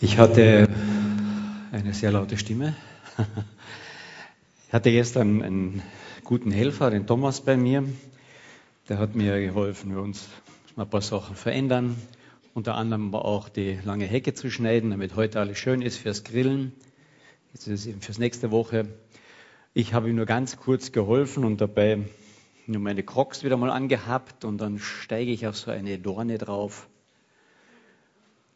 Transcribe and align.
Ich 0.00 0.16
hatte 0.16 0.68
eine 1.72 1.92
sehr 1.92 2.12
laute 2.12 2.38
Stimme. 2.38 2.76
Ich 4.68 4.72
hatte 4.72 4.92
gestern 4.92 5.42
einen 5.42 5.82
guten 6.22 6.52
Helfer, 6.52 6.90
den 6.90 7.08
Thomas, 7.08 7.40
bei 7.40 7.56
mir. 7.56 7.82
Der 8.88 8.98
hat 8.98 9.16
mir 9.16 9.40
geholfen, 9.40 9.92
wir 9.92 10.00
uns 10.00 10.28
mal 10.76 10.84
ein 10.84 10.90
paar 10.90 11.02
Sachen 11.02 11.34
verändern. 11.34 11.96
Unter 12.54 12.76
anderem 12.76 13.12
war 13.12 13.24
auch 13.24 13.48
die 13.48 13.80
lange 13.84 14.04
Hecke 14.04 14.34
zu 14.34 14.52
schneiden, 14.52 14.90
damit 14.90 15.16
heute 15.16 15.40
alles 15.40 15.58
schön 15.58 15.82
ist 15.82 15.96
fürs 15.96 16.22
Grillen. 16.22 16.72
Jetzt 17.52 17.66
ist 17.66 17.80
es 17.80 17.86
eben 17.88 18.00
fürs 18.00 18.18
nächste 18.18 18.52
Woche. 18.52 18.86
Ich 19.74 19.94
habe 19.94 20.08
ihm 20.10 20.14
nur 20.14 20.26
ganz 20.26 20.58
kurz 20.58 20.92
geholfen 20.92 21.44
und 21.44 21.60
dabei 21.60 22.04
nur 22.68 22.80
meine 22.80 23.02
Crocs 23.02 23.42
wieder 23.42 23.56
mal 23.56 23.70
angehabt 23.70 24.44
und 24.44 24.58
dann 24.58 24.78
steige 24.78 25.32
ich 25.32 25.48
auf 25.48 25.56
so 25.56 25.72
eine 25.72 25.98
Dorne 25.98 26.38
drauf 26.38 26.86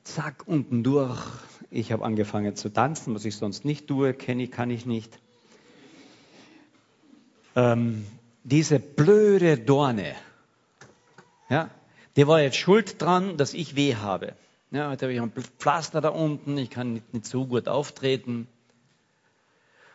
zack, 0.05 0.45
unten 0.47 0.83
durch. 0.83 1.21
Ich 1.71 1.93
habe 1.93 2.05
angefangen 2.05 2.55
zu 2.57 2.69
tanzen, 2.69 3.15
was 3.15 3.25
ich 3.25 3.37
sonst 3.37 3.65
nicht 3.65 3.87
tue, 3.87 4.15
kenne 4.15 4.45
ich, 4.45 4.51
kann 4.51 4.71
ich 4.71 4.87
nicht. 4.87 5.19
Ähm, 7.55 8.07
diese 8.45 8.79
blöde 8.79 9.59
Dorne, 9.59 10.15
ja, 11.49 11.71
die 12.17 12.27
war 12.27 12.41
jetzt 12.41 12.57
schuld 12.57 13.01
dran, 13.01 13.37
dass 13.37 13.55
ich 13.55 13.77
weh 13.77 13.97
habe. 13.97 14.35
Ja, 14.71 14.91
jetzt 14.91 15.03
habe 15.03 15.13
ich 15.13 15.21
ein 15.21 15.33
Pflaster 15.59 16.01
da 16.01 16.09
unten, 16.09 16.57
ich 16.57 16.71
kann 16.71 16.95
nicht, 16.95 17.13
nicht 17.13 17.27
so 17.27 17.47
gut 17.47 17.69
auftreten. 17.69 18.49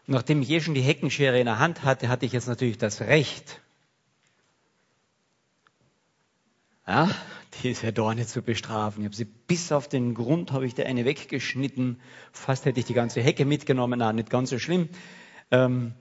Nachdem 0.06 0.42
ich 0.42 0.50
eh 0.50 0.62
schon 0.62 0.76
die 0.76 0.82
Heckenschere 0.82 1.40
in 1.40 1.46
der 1.46 1.60
Hand 1.60 1.84
hatte, 1.84 2.10
hatte 2.10 2.26
ich 2.26 2.32
jetzt 2.32 2.48
natürlich 2.48 2.78
das 2.78 3.02
Recht, 3.02 3.60
ja, 6.88 7.10
diese 7.64 7.94
Dorne 7.94 8.26
zu 8.26 8.42
bestrafen. 8.42 9.02
Ich 9.02 9.06
habe 9.06 9.16
sie 9.16 9.26
bis 9.26 9.72
auf 9.72 9.88
den 9.88 10.14
Grund, 10.14 10.52
habe 10.52 10.66
ich 10.66 10.76
der 10.76 10.86
eine 10.88 11.06
weggeschnitten. 11.06 12.00
Fast 12.32 12.66
hätte 12.66 12.80
ich 12.80 12.86
die 12.86 12.94
ganze 12.94 13.22
Hecke 13.22 13.46
mitgenommen. 13.46 14.00
Na, 14.00 14.14
nicht 14.14 14.30
ganz 14.30 14.50
so 14.50 14.60
schlimm. 14.60 14.90
Ähm, 15.52 15.94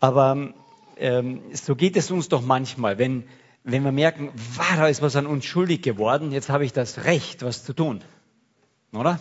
aber 0.00 0.52
ähm, 0.96 1.42
so 1.52 1.76
geht 1.76 1.96
es 1.96 2.10
uns 2.10 2.28
doch 2.28 2.42
manchmal, 2.42 2.98
wenn, 2.98 3.24
wenn 3.64 3.84
wir 3.84 3.92
merken, 3.92 4.30
wow, 4.56 4.76
da 4.76 4.88
ist 4.88 5.02
was 5.02 5.16
an 5.16 5.26
uns 5.26 5.44
schuldig 5.44 5.82
geworden, 5.82 6.32
jetzt 6.32 6.48
habe 6.50 6.64
ich 6.64 6.72
das 6.72 7.04
Recht, 7.04 7.42
was 7.42 7.64
zu 7.64 7.72
tun. 7.72 8.02
Oder? 8.92 9.20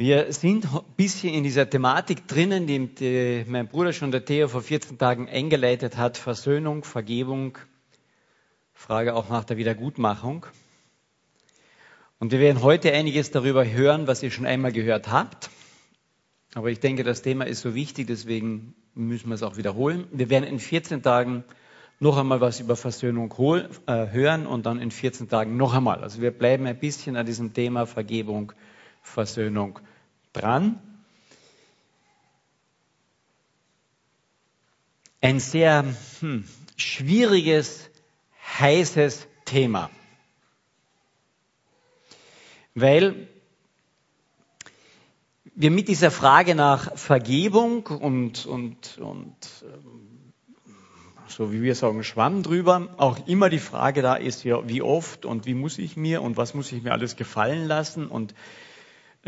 Wir 0.00 0.32
sind 0.32 0.64
ein 0.72 0.80
bisschen 0.96 1.34
in 1.34 1.42
dieser 1.42 1.68
Thematik 1.68 2.28
drinnen, 2.28 2.68
die, 2.68 3.44
mein 3.48 3.66
Bruder 3.66 3.92
schon 3.92 4.12
der 4.12 4.24
Theo 4.24 4.46
vor 4.46 4.62
14 4.62 4.96
Tagen 4.96 5.28
eingeleitet 5.28 5.96
hat. 5.96 6.16
Versöhnung, 6.16 6.84
Vergebung, 6.84 7.58
Frage 8.72 9.16
auch 9.16 9.28
nach 9.28 9.42
der 9.42 9.56
Wiedergutmachung. 9.56 10.46
Und 12.20 12.30
wir 12.30 12.38
werden 12.38 12.62
heute 12.62 12.92
einiges 12.92 13.32
darüber 13.32 13.68
hören, 13.68 14.06
was 14.06 14.22
ihr 14.22 14.30
schon 14.30 14.46
einmal 14.46 14.70
gehört 14.70 15.10
habt. 15.10 15.50
Aber 16.54 16.70
ich 16.70 16.78
denke, 16.78 17.02
das 17.02 17.22
Thema 17.22 17.48
ist 17.48 17.62
so 17.62 17.74
wichtig, 17.74 18.06
deswegen 18.06 18.76
müssen 18.94 19.30
wir 19.30 19.34
es 19.34 19.42
auch 19.42 19.56
wiederholen. 19.56 20.06
Wir 20.12 20.30
werden 20.30 20.44
in 20.44 20.60
14 20.60 21.02
Tagen 21.02 21.42
noch 21.98 22.18
einmal 22.18 22.40
was 22.40 22.60
über 22.60 22.76
Versöhnung 22.76 23.34
äh, 23.88 24.12
hören 24.12 24.46
und 24.46 24.64
dann 24.64 24.78
in 24.80 24.92
14 24.92 25.28
Tagen 25.28 25.56
noch 25.56 25.74
einmal. 25.74 26.04
Also 26.04 26.22
wir 26.22 26.30
bleiben 26.30 26.66
ein 26.66 26.78
bisschen 26.78 27.16
an 27.16 27.26
diesem 27.26 27.52
Thema 27.52 27.84
Vergebung, 27.84 28.52
Versöhnung 29.08 29.80
dran. 30.32 30.80
Ein 35.20 35.40
sehr 35.40 35.84
hm, 36.20 36.44
schwieriges, 36.76 37.90
heißes 38.58 39.26
Thema. 39.44 39.90
Weil 42.74 43.28
wir 45.56 45.72
mit 45.72 45.88
dieser 45.88 46.12
Frage 46.12 46.54
nach 46.54 46.96
Vergebung 46.96 47.86
und, 47.86 48.46
und, 48.46 48.98
und 48.98 49.64
ähm, 49.64 50.18
so 51.26 51.52
wie 51.52 51.62
wir 51.62 51.74
sagen, 51.74 52.04
Schwamm 52.04 52.42
drüber, 52.42 52.94
auch 52.96 53.26
immer 53.26 53.48
die 53.48 53.58
Frage 53.58 54.02
da 54.02 54.14
ist 54.14 54.44
ja, 54.44 54.68
wie 54.68 54.82
oft 54.82 55.24
und 55.24 55.46
wie 55.46 55.54
muss 55.54 55.78
ich 55.78 55.96
mir 55.96 56.22
und 56.22 56.36
was 56.36 56.54
muss 56.54 56.70
ich 56.72 56.82
mir 56.82 56.92
alles 56.92 57.16
gefallen 57.16 57.66
lassen 57.66 58.06
und 58.06 58.34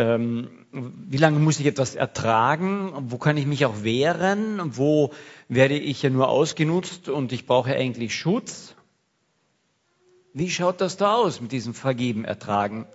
ähm, 0.00 0.48
wie 0.72 1.18
lange 1.18 1.38
muss 1.38 1.60
ich 1.60 1.66
etwas 1.66 1.94
ertragen? 1.94 2.92
Wo 3.10 3.18
kann 3.18 3.36
ich 3.36 3.46
mich 3.46 3.66
auch 3.66 3.82
wehren? 3.82 4.76
Wo 4.76 5.12
werde 5.48 5.76
ich 5.76 6.02
ja 6.02 6.10
nur 6.10 6.28
ausgenutzt 6.28 7.08
und 7.08 7.32
ich 7.32 7.46
brauche 7.46 7.74
eigentlich 7.74 8.14
Schutz? 8.14 8.74
Wie 10.32 10.48
schaut 10.48 10.80
das 10.80 10.96
da 10.96 11.16
aus 11.16 11.40
mit 11.40 11.52
diesem 11.52 11.74
Vergeben, 11.74 12.24
Ertragen? 12.24 12.86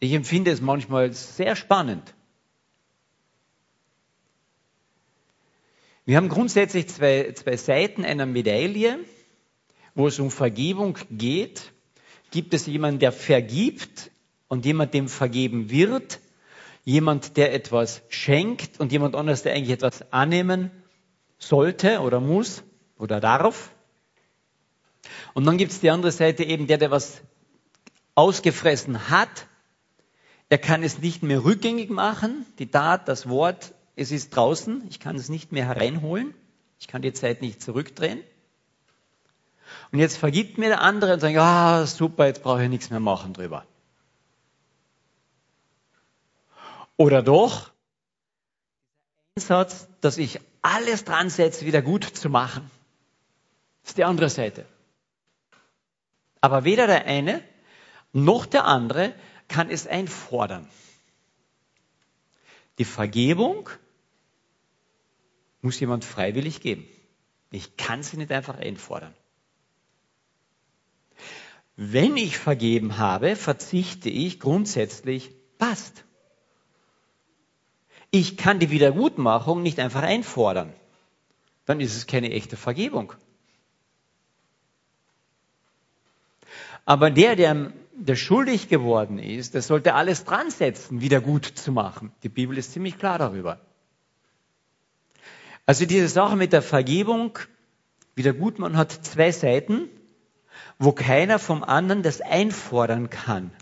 Ich 0.00 0.14
empfinde 0.14 0.50
es 0.50 0.60
manchmal 0.60 1.12
sehr 1.12 1.54
spannend. 1.54 2.14
Wir 6.06 6.16
haben 6.16 6.28
grundsätzlich 6.28 6.88
zwei, 6.88 7.32
zwei 7.34 7.56
Seiten 7.56 8.04
einer 8.04 8.26
Medaille, 8.26 8.98
wo 9.94 10.08
es 10.08 10.18
um 10.18 10.30
Vergebung 10.30 10.98
geht 11.10 11.69
Gibt 12.30 12.54
es 12.54 12.66
jemanden, 12.66 13.00
der 13.00 13.12
vergibt 13.12 14.10
und 14.48 14.64
jemand, 14.64 14.94
dem 14.94 15.08
vergeben 15.08 15.70
wird? 15.70 16.20
Jemand, 16.84 17.36
der 17.36 17.52
etwas 17.52 18.02
schenkt 18.08 18.80
und 18.80 18.92
jemand 18.92 19.14
anderes, 19.14 19.42
der 19.42 19.54
eigentlich 19.54 19.70
etwas 19.70 20.12
annehmen 20.12 20.70
sollte 21.38 22.00
oder 22.00 22.20
muss 22.20 22.62
oder 22.98 23.20
darf? 23.20 23.70
Und 25.34 25.44
dann 25.46 25.58
gibt 25.58 25.72
es 25.72 25.80
die 25.80 25.90
andere 25.90 26.12
Seite 26.12 26.44
eben 26.44 26.66
der, 26.66 26.78
der 26.78 26.90
was 26.90 27.20
ausgefressen 28.14 29.10
hat. 29.10 29.46
Er 30.48 30.58
kann 30.58 30.82
es 30.82 30.98
nicht 30.98 31.22
mehr 31.22 31.44
rückgängig 31.44 31.90
machen. 31.90 32.44
Die 32.58 32.66
Tat, 32.66 33.08
das 33.08 33.28
Wort, 33.28 33.72
es 33.96 34.10
ist 34.10 34.34
draußen. 34.34 34.84
Ich 34.90 35.00
kann 35.00 35.16
es 35.16 35.28
nicht 35.28 35.52
mehr 35.52 35.66
hereinholen. 35.66 36.34
Ich 36.80 36.88
kann 36.88 37.02
die 37.02 37.12
Zeit 37.12 37.40
nicht 37.40 37.62
zurückdrehen. 37.62 38.20
Und 39.92 39.98
jetzt 39.98 40.16
vergibt 40.16 40.58
mir 40.58 40.68
der 40.68 40.80
andere 40.82 41.14
und 41.14 41.20
sagt, 41.20 41.36
ah, 41.36 41.86
super, 41.86 42.26
jetzt 42.26 42.42
brauche 42.42 42.62
ich 42.62 42.68
nichts 42.68 42.90
mehr 42.90 43.00
machen 43.00 43.32
drüber. 43.32 43.64
Oder 46.96 47.22
doch, 47.22 47.70
Einsatz, 49.36 49.88
dass 50.00 50.18
ich 50.18 50.40
alles 50.62 51.04
dran 51.04 51.30
setze, 51.30 51.64
wieder 51.64 51.82
gut 51.82 52.04
zu 52.04 52.28
machen. 52.28 52.70
Das 53.82 53.92
ist 53.92 53.98
die 53.98 54.04
andere 54.04 54.28
Seite. 54.28 54.66
Aber 56.40 56.64
weder 56.64 56.86
der 56.86 57.06
eine 57.06 57.42
noch 58.12 58.46
der 58.46 58.64
andere 58.66 59.14
kann 59.48 59.70
es 59.70 59.86
einfordern. 59.86 60.68
Die 62.78 62.84
Vergebung 62.84 63.68
muss 65.60 65.80
jemand 65.80 66.04
freiwillig 66.04 66.60
geben. 66.60 66.86
Ich 67.50 67.76
kann 67.76 68.02
sie 68.02 68.16
nicht 68.16 68.32
einfach 68.32 68.58
einfordern. 68.58 69.14
Wenn 71.82 72.18
ich 72.18 72.36
vergeben 72.36 72.98
habe, 72.98 73.36
verzichte 73.36 74.10
ich 74.10 74.38
grundsätzlich, 74.38 75.30
passt. 75.56 76.04
Ich 78.10 78.36
kann 78.36 78.58
die 78.58 78.70
Wiedergutmachung 78.70 79.62
nicht 79.62 79.80
einfach 79.80 80.02
einfordern. 80.02 80.74
Dann 81.64 81.80
ist 81.80 81.96
es 81.96 82.06
keine 82.06 82.32
echte 82.32 82.58
Vergebung. 82.58 83.14
Aber 86.84 87.10
der, 87.10 87.34
der, 87.34 87.72
der 87.94 88.16
schuldig 88.16 88.68
geworden 88.68 89.18
ist, 89.18 89.54
der 89.54 89.62
sollte 89.62 89.94
alles 89.94 90.24
dran 90.24 90.50
setzen, 90.50 91.00
wieder 91.00 91.22
gut 91.22 91.46
zu 91.46 91.72
machen. 91.72 92.12
Die 92.24 92.28
Bibel 92.28 92.58
ist 92.58 92.74
ziemlich 92.74 92.98
klar 92.98 93.16
darüber. 93.16 93.58
Also 95.64 95.86
diese 95.86 96.08
Sache 96.08 96.36
mit 96.36 96.52
der 96.52 96.60
Vergebung, 96.60 97.38
Wiedergutmachen 98.16 98.76
hat 98.76 98.92
zwei 98.92 99.32
Seiten 99.32 99.88
wo 100.78 100.92
keiner 100.92 101.38
vom 101.38 101.62
anderen 101.62 102.02
das 102.02 102.20
einfordern 102.20 103.10
kann, 103.10 103.52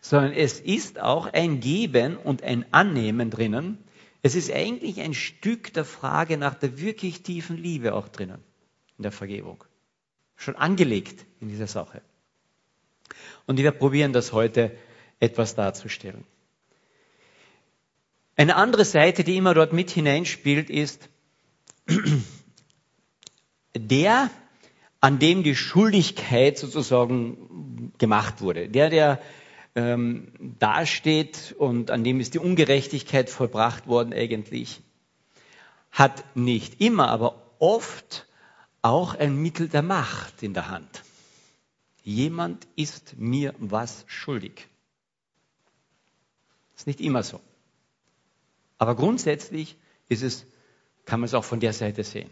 sondern 0.00 0.32
es 0.32 0.60
ist 0.60 1.00
auch 1.00 1.26
ein 1.26 1.60
Geben 1.60 2.16
und 2.16 2.42
ein 2.42 2.66
Annehmen 2.72 3.30
drinnen. 3.30 3.78
Es 4.22 4.34
ist 4.34 4.52
eigentlich 4.52 5.00
ein 5.00 5.14
Stück 5.14 5.72
der 5.72 5.84
Frage 5.84 6.36
nach 6.38 6.54
der 6.54 6.78
wirklich 6.78 7.22
tiefen 7.22 7.56
Liebe 7.56 7.94
auch 7.94 8.08
drinnen, 8.08 8.42
in 8.98 9.02
der 9.02 9.12
Vergebung. 9.12 9.64
Schon 10.36 10.56
angelegt 10.56 11.24
in 11.40 11.48
dieser 11.48 11.68
Sache. 11.68 12.02
Und 13.46 13.58
wir 13.58 13.70
probieren 13.70 14.12
das 14.12 14.32
heute 14.32 14.76
etwas 15.20 15.54
darzustellen. 15.54 16.24
Eine 18.34 18.56
andere 18.56 18.84
Seite, 18.84 19.24
die 19.24 19.36
immer 19.36 19.54
dort 19.54 19.72
mit 19.72 19.90
hineinspielt, 19.90 20.70
ist 20.70 21.08
der, 23.76 24.30
an 25.02 25.18
dem 25.18 25.42
die 25.42 25.56
Schuldigkeit 25.56 26.56
sozusagen 26.56 27.92
gemacht 27.98 28.40
wurde. 28.40 28.68
Der, 28.68 28.88
der 28.88 29.20
ähm, 29.74 30.32
dasteht 30.60 31.56
und 31.58 31.90
an 31.90 32.04
dem 32.04 32.20
ist 32.20 32.34
die 32.34 32.38
Ungerechtigkeit 32.38 33.28
vollbracht 33.28 33.88
worden 33.88 34.12
eigentlich, 34.14 34.80
hat 35.90 36.24
nicht 36.36 36.80
immer, 36.80 37.08
aber 37.08 37.42
oft 37.58 38.28
auch 38.80 39.16
ein 39.16 39.36
Mittel 39.36 39.68
der 39.68 39.82
Macht 39.82 40.40
in 40.42 40.54
der 40.54 40.68
Hand. 40.68 41.02
Jemand 42.04 42.68
ist 42.76 43.16
mir 43.18 43.54
was 43.58 44.04
schuldig. 44.06 44.68
Ist 46.76 46.86
nicht 46.86 47.00
immer 47.00 47.24
so. 47.24 47.40
Aber 48.78 48.94
grundsätzlich 48.94 49.76
ist 50.08 50.22
es, 50.22 50.46
kann 51.06 51.18
man 51.18 51.26
es 51.26 51.34
auch 51.34 51.44
von 51.44 51.58
der 51.58 51.72
Seite 51.72 52.04
sehen. 52.04 52.30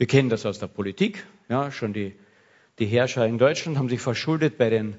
Wir 0.00 0.06
kennen 0.06 0.30
das 0.30 0.46
aus 0.46 0.58
der 0.58 0.66
Politik. 0.66 1.26
Ja, 1.50 1.70
schon 1.70 1.92
die, 1.92 2.14
die 2.78 2.86
Herrscher 2.86 3.26
in 3.26 3.36
Deutschland 3.36 3.76
haben 3.76 3.90
sich 3.90 4.00
verschuldet 4.00 4.56
bei 4.56 4.70
den, 4.70 4.96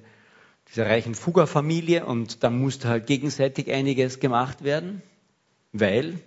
dieser 0.69 0.86
reichen 0.86 1.15
Fuggerfamilie 1.15 2.06
und 2.06 2.44
da 2.44 2.51
musste 2.51 2.88
halt 2.88 3.07
gegenseitig 3.07 3.71
einiges 3.71 4.19
gemacht 4.19 4.63
werden, 4.63 5.01
weil 5.71 6.19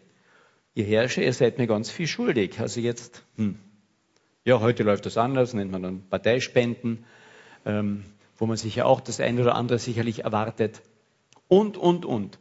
ihr 0.75 0.85
Herrscher, 0.87 1.23
ihr 1.23 1.33
seid 1.33 1.59
mir 1.59 1.69
ganz 1.69 1.89
viel 1.89 2.09
schuldig. 2.09 2.59
Also 2.59 2.81
jetzt, 2.81 3.23
hm, 3.37 3.61
ja, 4.45 4.59
heute 4.59 4.83
läuft 4.83 5.07
das 5.07 5.19
anders, 5.19 5.55
nennt 5.55 5.71
man 5.71 5.85
dann 5.85 6.09
Parteispenden, 6.11 7.05
ähm, 7.65 8.03
wo 8.39 8.47
man 8.47 8.57
sich 8.57 8.75
ja 8.75 8.87
auch 8.87 9.01
das 9.01 9.21
eine 9.21 9.41
oder 9.41 9.55
andere 9.55 9.79
sicherlich 9.79 10.25
erwartet. 10.25 10.83
Und, 11.47 11.77
und, 11.77 12.05
und. 12.05 12.41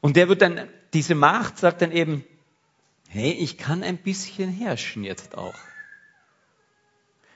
Und 0.00 0.16
der 0.16 0.28
wird 0.28 0.42
dann, 0.42 0.62
diese 0.94 1.14
Macht 1.14 1.58
sagt 1.58 1.80
dann 1.80 1.92
eben, 1.92 2.24
hey, 3.14 3.30
ich 3.30 3.58
kann 3.58 3.84
ein 3.84 3.96
bisschen 3.96 4.50
herrschen 4.50 5.04
jetzt 5.04 5.38
auch. 5.38 5.54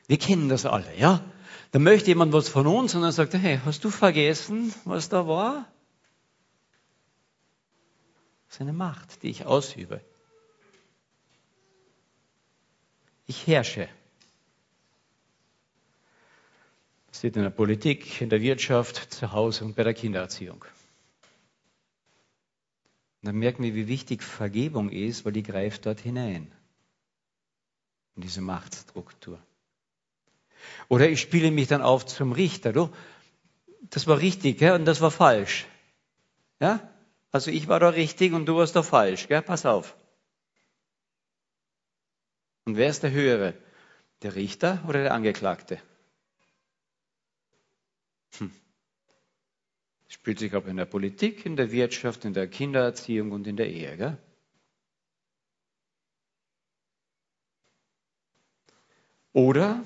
Wir 0.09 0.19
kennen 0.19 0.49
das 0.49 0.67
alle, 0.67 0.93
ja? 0.97 1.23
Da 1.71 1.79
möchte 1.79 2.09
jemand 2.09 2.33
was 2.33 2.49
von 2.49 2.67
uns 2.67 2.95
und 2.97 3.03
dann 3.03 3.13
sagt 3.13 3.35
er, 3.35 3.41
hey, 3.41 3.61
hast 3.65 3.85
du 3.85 3.91
vergessen, 3.91 4.75
was 4.85 5.09
da 5.09 5.29
war? 5.29 5.71
Das 8.47 8.57
ist 8.57 8.61
eine 8.61 8.73
Macht, 8.73 9.23
die 9.23 9.31
ich 9.31 9.47
ausübe. 9.47 10.01
Ich 13.27 13.47
herrsche. 13.47 13.89
Das 17.09 17.19
steht 17.19 17.37
in 17.37 17.43
der 17.43 17.51
Politik, 17.51 18.21
in 18.21 18.31
der 18.31 18.41
Wirtschaft, 18.41 19.13
zu 19.13 19.31
Hause 19.31 19.65
und 19.65 19.77
bei 19.77 19.85
der 19.85 19.95
Kindererziehung. 19.95 20.65
Und 23.21 23.27
dann 23.27 23.37
merken 23.37 23.65
wir, 23.65 23.75
wie 23.75 23.89
wichtig 23.89 24.23
Vergebung 24.23 24.91
ist, 24.91 25.25
weil 25.25 25.33
die 25.33 25.43
greift 25.43 25.87
dort 25.87 26.01
hinein. 26.01 26.53
In 28.15 28.23
diese 28.23 28.41
Machtstruktur. 28.41 29.43
Oder 30.89 31.09
ich 31.09 31.21
spiele 31.21 31.51
mich 31.51 31.69
dann 31.69 31.83
auf 31.83 32.07
zum 32.07 32.33
Richter. 32.33 32.73
Du, 32.73 32.91
das 33.91 34.07
war 34.07 34.19
richtig 34.19 34.61
ja, 34.61 34.75
und 34.75 34.85
das 34.85 35.01
war 35.01 35.11
falsch. 35.11 35.67
Ja? 36.61 36.89
Also 37.33 37.51
ich 37.51 37.67
war 37.69 37.81
da 37.81 37.89
richtig 37.89 38.33
und 38.33 38.47
du 38.47 38.57
warst 38.57 38.77
da 38.77 38.83
falsch. 38.83 39.27
Gell? 39.27 39.43
Pass 39.43 39.67
auf. 39.67 39.97
Und 42.65 42.77
wer 42.77 42.89
ist 42.89 43.03
der 43.03 43.11
Höhere? 43.11 43.55
Der 44.23 44.37
Richter 44.37 44.85
oder 44.87 45.03
der 45.03 45.15
Angeklagte? 45.15 45.81
Hm 48.39 48.53
spielt 50.09 50.39
sich 50.39 50.55
aber 50.55 50.69
in 50.69 50.77
der 50.77 50.87
Politik, 50.87 51.47
in 51.47 51.57
der 51.57 51.71
Wirtschaft, 51.71 52.25
in 52.25 52.33
der 52.33 52.49
Kindererziehung 52.49 53.33
und 53.33 53.47
in 53.47 53.57
der 53.57 53.71
Ehe. 53.71 53.97
Gell? 53.97 54.19
Oder 59.33 59.85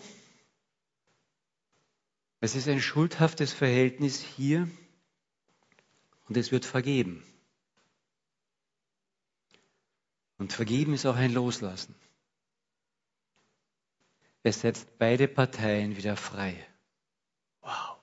es 2.40 2.56
ist 2.56 2.68
ein 2.68 2.80
schuldhaftes 2.80 3.52
Verhältnis 3.52 4.20
hier 4.20 4.68
und 6.28 6.36
es 6.36 6.52
wird 6.52 6.64
vergeben. 6.64 7.22
Und 10.38 10.52
vergeben 10.52 10.94
ist 10.94 11.06
auch 11.06 11.16
ein 11.16 11.32
Loslassen. 11.32 11.94
Es 14.42 14.60
setzt 14.60 14.98
beide 14.98 15.28
Parteien 15.28 15.96
wieder 15.96 16.16
frei. 16.16 16.56
Wow. 17.60 17.98
Und 17.98 18.02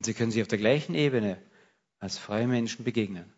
sie 0.00 0.14
können 0.14 0.30
sich 0.30 0.42
auf 0.42 0.48
der 0.48 0.58
gleichen 0.58 0.94
Ebene 0.94 1.42
als 1.98 2.18
freie 2.18 2.46
Menschen 2.46 2.84
begegnen. 2.84 3.32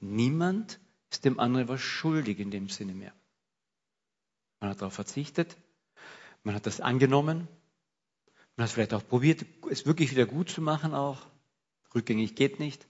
Niemand 0.00 0.80
ist 1.10 1.24
dem 1.24 1.38
anderen 1.38 1.68
was 1.68 1.80
schuldig 1.80 2.38
in 2.38 2.50
dem 2.50 2.68
Sinne 2.68 2.94
mehr. 2.94 3.12
Man 4.60 4.70
hat 4.70 4.80
darauf 4.80 4.94
verzichtet, 4.94 5.56
man 6.42 6.54
hat 6.54 6.66
das 6.66 6.80
angenommen, 6.80 7.48
man 8.56 8.64
hat 8.64 8.72
vielleicht 8.72 8.94
auch 8.94 9.06
probiert, 9.06 9.44
es 9.70 9.86
wirklich 9.86 10.10
wieder 10.10 10.26
gut 10.26 10.50
zu 10.50 10.60
machen 10.60 10.94
auch. 10.94 11.26
Rückgängig 11.94 12.36
geht 12.36 12.60
nicht. 12.60 12.86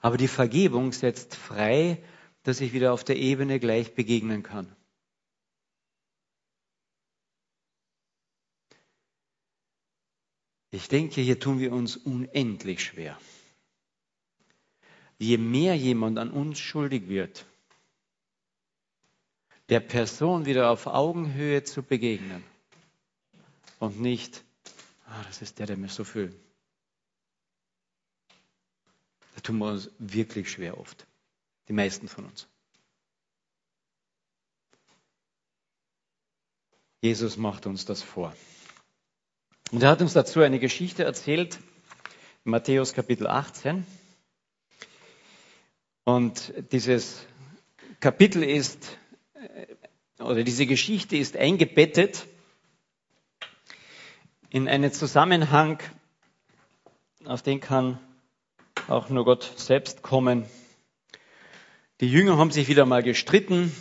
Aber 0.00 0.16
die 0.16 0.28
Vergebung 0.28 0.92
setzt 0.92 1.34
frei, 1.34 2.02
dass 2.42 2.60
ich 2.60 2.72
wieder 2.72 2.92
auf 2.92 3.04
der 3.04 3.16
Ebene 3.16 3.60
gleich 3.60 3.94
begegnen 3.94 4.42
kann. 4.42 4.74
Ich 10.74 10.88
denke, 10.88 11.20
hier 11.20 11.38
tun 11.38 11.60
wir 11.60 11.70
uns 11.70 11.98
unendlich 11.98 12.82
schwer. 12.82 13.18
Je 15.18 15.36
mehr 15.36 15.76
jemand 15.76 16.18
an 16.18 16.30
uns 16.30 16.58
schuldig 16.58 17.08
wird, 17.08 17.44
der 19.68 19.80
Person 19.80 20.46
wieder 20.46 20.70
auf 20.70 20.86
Augenhöhe 20.86 21.62
zu 21.62 21.82
begegnen 21.82 22.42
und 23.80 24.00
nicht, 24.00 24.42
ah, 25.06 25.22
das 25.24 25.42
ist 25.42 25.58
der, 25.58 25.66
der 25.66 25.76
mir 25.76 25.90
so 25.90 26.04
fühlt. 26.04 26.34
Da 29.34 29.42
tun 29.42 29.58
wir 29.58 29.66
uns 29.66 29.90
wirklich 29.98 30.50
schwer 30.50 30.78
oft. 30.78 31.06
Die 31.68 31.74
meisten 31.74 32.08
von 32.08 32.24
uns. 32.24 32.48
Jesus 37.02 37.36
macht 37.36 37.66
uns 37.66 37.84
das 37.84 38.02
vor. 38.02 38.34
Und 39.72 39.82
er 39.82 39.88
hat 39.88 40.02
uns 40.02 40.12
dazu 40.12 40.40
eine 40.40 40.58
Geschichte 40.58 41.02
erzählt, 41.02 41.58
Matthäus 42.44 42.92
Kapitel 42.92 43.26
18. 43.26 43.86
Und 46.04 46.52
dieses 46.72 47.24
Kapitel 47.98 48.42
ist, 48.42 48.98
äh, 49.32 50.22
oder 50.22 50.44
diese 50.44 50.66
Geschichte 50.66 51.16
ist 51.16 51.38
eingebettet 51.38 52.26
in 54.50 54.68
einen 54.68 54.92
Zusammenhang, 54.92 55.78
auf 57.24 57.40
den 57.40 57.60
kann 57.60 57.98
auch 58.88 59.08
nur 59.08 59.24
Gott 59.24 59.54
selbst 59.56 60.02
kommen. 60.02 60.44
Die 62.02 62.10
Jünger 62.10 62.36
haben 62.36 62.50
sich 62.50 62.68
wieder 62.68 62.84
mal 62.84 63.02
gestritten. 63.02 63.74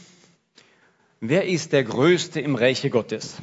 Wer 1.20 1.48
ist 1.48 1.74
der 1.74 1.84
Größte 1.84 2.40
im 2.40 2.56
Reiche 2.56 2.90
Gottes? 2.90 3.36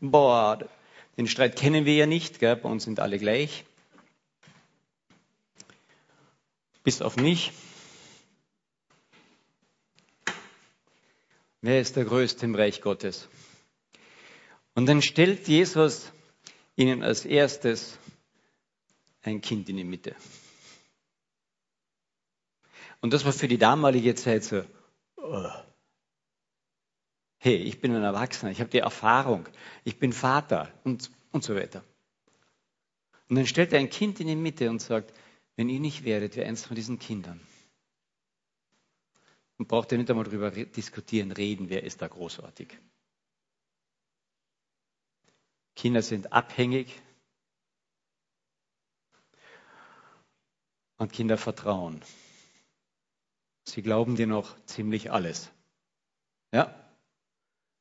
Boah, 0.00 0.58
den 1.16 1.26
Streit 1.26 1.56
kennen 1.56 1.84
wir 1.84 1.94
ja 1.94 2.06
nicht, 2.06 2.38
gell? 2.38 2.56
bei 2.56 2.68
uns 2.68 2.84
sind 2.84 3.00
alle 3.00 3.18
gleich. 3.18 3.64
Bis 6.82 7.02
auf 7.02 7.16
mich. 7.16 7.52
Wer 11.62 11.80
ist 11.80 11.96
der 11.96 12.04
Größte 12.04 12.44
im 12.44 12.54
Reich 12.54 12.80
Gottes? 12.80 13.28
Und 14.74 14.86
dann 14.86 15.02
stellt 15.02 15.48
Jesus 15.48 16.12
ihnen 16.76 17.02
als 17.02 17.24
erstes 17.24 17.98
ein 19.22 19.40
Kind 19.40 19.68
in 19.68 19.78
die 19.78 19.84
Mitte. 19.84 20.14
Und 23.00 23.12
das 23.12 23.24
war 23.24 23.32
für 23.32 23.48
die 23.48 23.58
damalige 23.58 24.14
Zeit 24.14 24.44
so, 24.44 24.64
oh, 25.16 25.50
hey, 27.46 27.54
ich 27.58 27.80
bin 27.80 27.94
ein 27.94 28.02
Erwachsener, 28.02 28.50
ich 28.50 28.58
habe 28.58 28.70
die 28.70 28.80
Erfahrung, 28.80 29.48
ich 29.84 30.00
bin 30.00 30.12
Vater 30.12 30.72
und, 30.82 31.12
und 31.30 31.44
so 31.44 31.54
weiter. 31.54 31.84
Und 33.28 33.36
dann 33.36 33.46
stellt 33.46 33.72
er 33.72 33.78
ein 33.78 33.88
Kind 33.88 34.18
in 34.18 34.26
die 34.26 34.34
Mitte 34.34 34.68
und 34.68 34.82
sagt, 34.82 35.14
wenn 35.54 35.68
ihr 35.68 35.78
nicht 35.78 36.02
werdet, 36.02 36.34
wie 36.34 36.42
eins 36.42 36.66
von 36.66 36.74
diesen 36.74 36.98
Kindern. 36.98 37.40
Und 39.58 39.68
braucht 39.68 39.92
ihr 39.92 39.98
nicht 39.98 40.10
einmal 40.10 40.24
darüber 40.24 40.50
diskutieren, 40.50 41.30
reden, 41.30 41.68
wer 41.68 41.84
ist 41.84 42.02
da 42.02 42.08
großartig. 42.08 42.76
Kinder 45.76 46.02
sind 46.02 46.32
abhängig 46.32 47.00
und 50.96 51.12
Kinder 51.12 51.38
vertrauen. 51.38 52.02
Sie 53.62 53.82
glauben 53.82 54.16
dir 54.16 54.26
noch 54.26 54.56
ziemlich 54.64 55.12
alles. 55.12 55.52
Ja, 56.52 56.85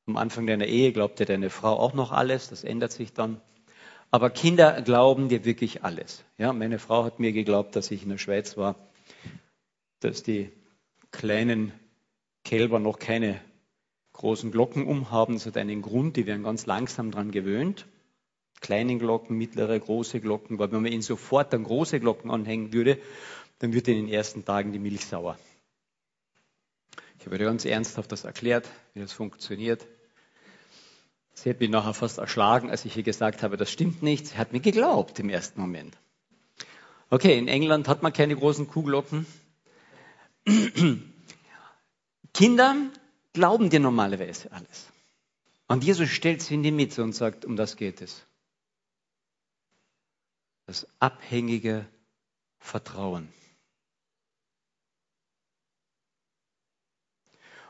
am 0.07 0.17
Anfang 0.17 0.45
deiner 0.45 0.65
Ehe 0.67 0.91
glaubte 0.91 1.25
deine 1.25 1.49
Frau 1.49 1.79
auch 1.79 1.93
noch 1.93 2.11
alles, 2.11 2.49
das 2.49 2.63
ändert 2.63 2.91
sich 2.91 3.13
dann. 3.13 3.41
Aber 4.11 4.29
Kinder 4.29 4.81
glauben 4.81 5.29
dir 5.29 5.45
wirklich 5.45 5.83
alles. 5.83 6.23
Ja, 6.37 6.53
meine 6.53 6.79
Frau 6.79 7.03
hat 7.03 7.19
mir 7.19 7.31
geglaubt, 7.31 7.75
dass 7.75 7.91
ich 7.91 8.03
in 8.03 8.09
der 8.09 8.17
Schweiz 8.17 8.55
war, 8.55 8.75
dass 9.99 10.23
die 10.23 10.51
kleinen 11.11 11.73
Kälber 12.43 12.79
noch 12.79 12.99
keine 12.99 13.41
großen 14.13 14.51
Glocken 14.51 14.85
umhaben. 14.85 15.33
Das 15.33 15.45
hat 15.45 15.57
einen 15.57 15.81
Grund, 15.81 16.15
die 16.15 16.27
werden 16.27 16.43
ganz 16.43 16.65
langsam 16.65 17.11
dran 17.11 17.31
gewöhnt. 17.31 17.87
Kleine 18.61 18.97
Glocken, 18.97 19.37
mittlere, 19.37 19.77
große 19.79 20.21
Glocken, 20.21 20.59
weil 20.59 20.71
wenn 20.71 20.83
man 20.83 20.91
ihnen 20.91 21.01
sofort 21.01 21.51
dann 21.51 21.63
große 21.63 21.99
Glocken 21.99 22.31
anhängen 22.31 22.71
würde, 22.71 22.99
dann 23.59 23.73
wird 23.73 23.87
in 23.87 23.95
den 23.95 24.07
ersten 24.07 24.45
Tagen 24.45 24.71
die 24.71 24.79
Milch 24.79 25.05
sauer. 25.05 25.37
Ich 27.19 27.25
habe 27.25 27.37
ganz 27.37 27.65
ernsthaft 27.65 28.11
das 28.11 28.23
erklärt, 28.23 28.69
wie 28.93 28.99
das 28.99 29.11
funktioniert. 29.11 29.85
Sie 31.35 31.49
hat 31.49 31.59
mich 31.59 31.69
nachher 31.69 31.93
fast 31.93 32.17
erschlagen, 32.17 32.71
als 32.71 32.85
ich 32.85 32.95
ihr 32.95 33.03
gesagt 33.03 33.43
habe, 33.43 33.57
das 33.57 33.69
stimmt 33.69 34.01
nicht. 34.01 34.27
Sie 34.27 34.37
hat 34.37 34.53
mir 34.53 34.61
geglaubt 34.61 35.19
im 35.19 35.29
ersten 35.29 35.59
Moment. 35.59 35.95
Okay, 37.09 37.37
in 37.37 37.49
England 37.49 37.87
hat 37.89 38.01
man 38.01 38.13
keine 38.13 38.35
großen 38.35 38.67
Kuhglocken. 38.67 39.27
Kinder 42.33 42.75
glauben 43.33 43.69
dir 43.69 43.81
normalerweise 43.81 44.51
alles. 44.53 44.87
Und 45.67 45.83
Jesus 45.83 46.09
stellt 46.09 46.41
sie 46.41 46.53
in 46.53 46.63
die 46.63 46.71
Mitte 46.71 47.03
und 47.03 47.13
sagt, 47.13 47.43
um 47.43 47.57
das 47.57 47.75
geht 47.75 48.01
es. 48.01 48.25
Das 50.67 50.87
abhängige 50.99 51.85
Vertrauen. 52.59 53.31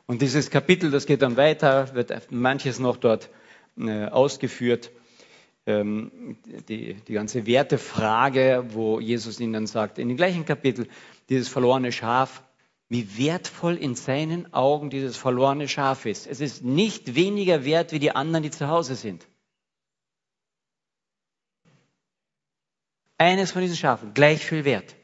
Und 0.05 0.21
dieses 0.21 0.51
Kapitel, 0.51 0.91
das 0.91 1.07
geht 1.07 1.23
dann 1.23 1.35
weiter, 1.35 1.95
wird 1.95 2.31
manches 2.31 2.77
noch 2.77 2.97
dort 2.97 3.29
ausgeführt. 3.77 4.91
Ähm, 5.67 6.37
die, 6.69 6.93
die 6.93 7.13
ganze 7.13 7.47
Wertefrage, 7.47 8.65
wo 8.69 8.99
Jesus 8.99 9.39
ihnen 9.39 9.65
sagt, 9.65 9.97
in 9.97 10.09
dem 10.09 10.17
gleichen 10.17 10.45
Kapitel, 10.45 10.87
dieses 11.29 11.47
verlorene 11.49 11.91
Schaf, 11.91 12.43
wie 12.87 13.17
wertvoll 13.17 13.75
in 13.75 13.95
seinen 13.95 14.53
Augen 14.53 14.91
dieses 14.91 15.17
verlorene 15.17 15.67
Schaf 15.67 16.05
ist. 16.05 16.27
Es 16.27 16.39
ist 16.39 16.63
nicht 16.63 17.15
weniger 17.15 17.65
wert 17.65 17.91
wie 17.91 17.99
die 17.99 18.11
anderen, 18.11 18.43
die 18.43 18.51
zu 18.51 18.67
Hause 18.67 18.95
sind. 18.95 19.27
Eines 23.17 23.51
von 23.51 23.61
diesen 23.61 23.77
Schafen, 23.77 24.13
gleich 24.13 24.45
viel 24.45 24.65
wert. 24.65 24.95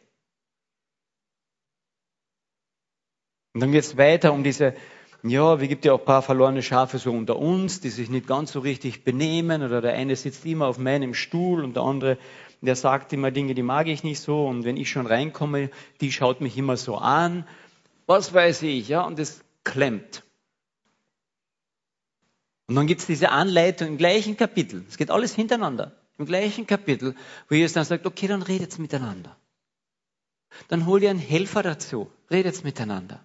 Und 3.53 3.61
dann 3.61 3.71
geht 3.71 3.83
es 3.83 3.97
weiter 3.97 4.31
um 4.31 4.43
diese 4.43 4.75
ja, 5.23 5.61
wie 5.61 5.67
gibt 5.67 5.85
ja 5.85 5.93
auch 5.93 5.99
ein 5.99 6.05
paar 6.05 6.23
verlorene 6.23 6.63
Schafe 6.63 6.97
so 6.97 7.11
unter 7.11 7.37
uns, 7.37 7.79
die 7.79 7.89
sich 7.89 8.09
nicht 8.09 8.27
ganz 8.27 8.51
so 8.51 8.59
richtig 8.59 9.03
benehmen 9.03 9.61
oder 9.61 9.81
der 9.81 9.93
eine 9.93 10.15
sitzt 10.15 10.45
immer 10.45 10.65
auf 10.65 10.79
meinem 10.79 11.13
Stuhl 11.13 11.63
und 11.63 11.75
der 11.75 11.83
andere, 11.83 12.17
der 12.61 12.75
sagt 12.75 13.13
immer 13.13 13.29
Dinge, 13.29 13.53
die 13.53 13.61
mag 13.61 13.87
ich 13.87 14.03
nicht 14.03 14.19
so 14.19 14.47
und 14.47 14.63
wenn 14.63 14.77
ich 14.77 14.89
schon 14.89 15.05
reinkomme, 15.05 15.69
die 16.01 16.11
schaut 16.11 16.41
mich 16.41 16.57
immer 16.57 16.75
so 16.75 16.97
an. 16.97 17.47
Was 18.07 18.33
weiß 18.33 18.63
ich, 18.63 18.87
ja, 18.87 19.01
und 19.01 19.19
es 19.19 19.43
klemmt. 19.63 20.23
Und 22.67 22.75
dann 22.75 22.87
gibt 22.87 23.01
es 23.01 23.07
diese 23.07 23.29
Anleitung 23.29 23.89
im 23.89 23.97
gleichen 23.97 24.37
Kapitel. 24.37 24.85
Es 24.87 24.97
geht 24.97 25.11
alles 25.11 25.35
hintereinander. 25.35 25.91
Im 26.17 26.25
gleichen 26.25 26.65
Kapitel, 26.65 27.15
wo 27.49 27.55
Jesus 27.55 27.73
dann 27.73 27.85
sagt, 27.85 28.05
okay, 28.05 28.27
dann 28.27 28.41
redet's 28.41 28.77
miteinander. 28.77 29.35
Dann 30.67 30.85
hol 30.85 30.99
dir 30.99 31.09
einen 31.09 31.19
Helfer 31.19 31.63
dazu. 31.63 32.09
Redet's 32.29 32.63
miteinander. 32.63 33.23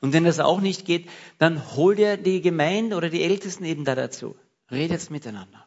Und 0.00 0.12
wenn 0.12 0.24
das 0.24 0.40
auch 0.40 0.60
nicht 0.60 0.84
geht, 0.84 1.08
dann 1.38 1.74
hol 1.76 1.94
dir 1.94 2.16
die 2.16 2.40
Gemeinde 2.40 2.96
oder 2.96 3.10
die 3.10 3.22
Ältesten 3.22 3.64
eben 3.64 3.84
da 3.84 3.94
dazu. 3.94 4.36
Redet 4.70 5.10
miteinander. 5.10 5.66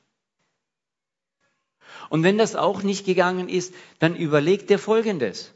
Und 2.09 2.23
wenn 2.23 2.37
das 2.37 2.55
auch 2.55 2.83
nicht 2.83 3.05
gegangen 3.05 3.49
ist, 3.49 3.73
dann 3.99 4.15
überleg 4.15 4.67
dir 4.67 4.79
Folgendes. 4.79 5.53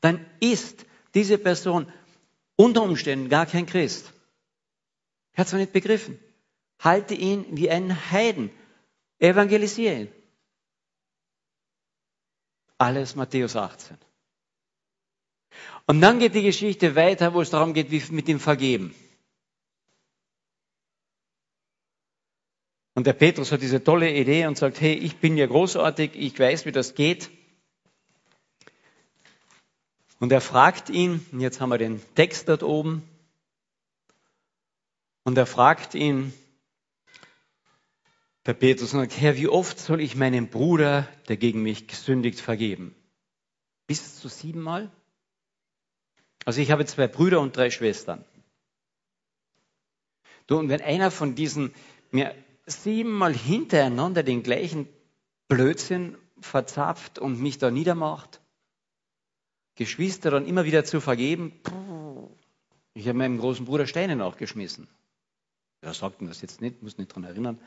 Dann 0.00 0.24
ist 0.40 0.86
diese 1.14 1.38
Person 1.38 1.92
unter 2.56 2.82
Umständen 2.82 3.28
gar 3.28 3.46
kein 3.46 3.66
Christ. 3.66 4.12
Er 5.32 5.40
hat 5.40 5.46
es 5.48 5.52
noch 5.52 5.60
nicht 5.60 5.72
begriffen. 5.72 6.18
Halte 6.80 7.14
ihn 7.14 7.44
wie 7.56 7.70
einen 7.70 8.10
Heiden. 8.10 8.50
Evangelisiere 9.18 10.02
ihn. 10.02 10.12
Alles 12.78 13.16
Matthäus 13.16 13.56
18. 13.56 13.96
Und 15.86 16.00
dann 16.00 16.18
geht 16.18 16.34
die 16.34 16.42
Geschichte 16.42 16.96
weiter, 16.96 17.34
wo 17.34 17.40
es 17.40 17.50
darum 17.50 17.74
geht, 17.74 17.90
wie 17.90 18.02
mit 18.12 18.28
dem 18.28 18.40
Vergeben. 18.40 18.94
Und 22.94 23.06
der 23.06 23.12
Petrus 23.12 23.52
hat 23.52 23.62
diese 23.62 23.84
tolle 23.84 24.12
Idee 24.12 24.46
und 24.46 24.58
sagt, 24.58 24.80
hey, 24.80 24.92
ich 24.92 25.16
bin 25.18 25.36
ja 25.36 25.46
großartig, 25.46 26.12
ich 26.14 26.38
weiß, 26.38 26.66
wie 26.66 26.72
das 26.72 26.94
geht. 26.94 27.30
Und 30.18 30.32
er 30.32 30.40
fragt 30.40 30.90
ihn, 30.90 31.24
und 31.30 31.40
jetzt 31.40 31.60
haben 31.60 31.68
wir 31.68 31.78
den 31.78 32.02
Text 32.16 32.48
dort 32.48 32.64
oben, 32.64 33.08
und 35.22 35.38
er 35.38 35.46
fragt 35.46 35.94
ihn, 35.94 36.32
der 38.46 38.54
Petrus 38.54 38.92
sagt, 38.92 39.20
Herr, 39.20 39.36
wie 39.36 39.46
oft 39.46 39.78
soll 39.78 40.00
ich 40.00 40.16
meinem 40.16 40.48
Bruder, 40.48 41.06
der 41.28 41.36
gegen 41.36 41.62
mich 41.62 41.86
gesündigt, 41.86 42.40
vergeben? 42.40 42.94
Bis 43.86 44.18
zu 44.18 44.28
siebenmal? 44.28 44.90
Also 46.48 46.62
ich 46.62 46.70
habe 46.70 46.86
zwei 46.86 47.08
Brüder 47.08 47.42
und 47.42 47.54
drei 47.54 47.68
Schwestern. 47.68 48.24
Du, 50.46 50.56
und 50.58 50.70
wenn 50.70 50.80
einer 50.80 51.10
von 51.10 51.34
diesen 51.34 51.74
mir 52.10 52.34
siebenmal 52.64 53.34
hintereinander 53.34 54.22
den 54.22 54.42
gleichen 54.42 54.88
Blödsinn 55.48 56.16
verzapft 56.40 57.18
und 57.18 57.38
mich 57.38 57.58
da 57.58 57.70
niedermacht, 57.70 58.40
Geschwister 59.74 60.30
dann 60.30 60.46
immer 60.46 60.64
wieder 60.64 60.86
zu 60.86 61.02
vergeben, 61.02 61.52
ich 62.94 63.06
habe 63.08 63.18
meinem 63.18 63.36
großen 63.36 63.66
Bruder 63.66 63.86
Steine 63.86 64.16
nachgeschmissen. 64.16 64.88
Er 65.82 65.92
sagt 65.92 66.22
mir 66.22 66.28
das 66.28 66.40
jetzt 66.40 66.62
nicht, 66.62 66.82
muss 66.82 66.96
nicht 66.96 67.14
dran 67.14 67.24
erinnern. 67.24 67.60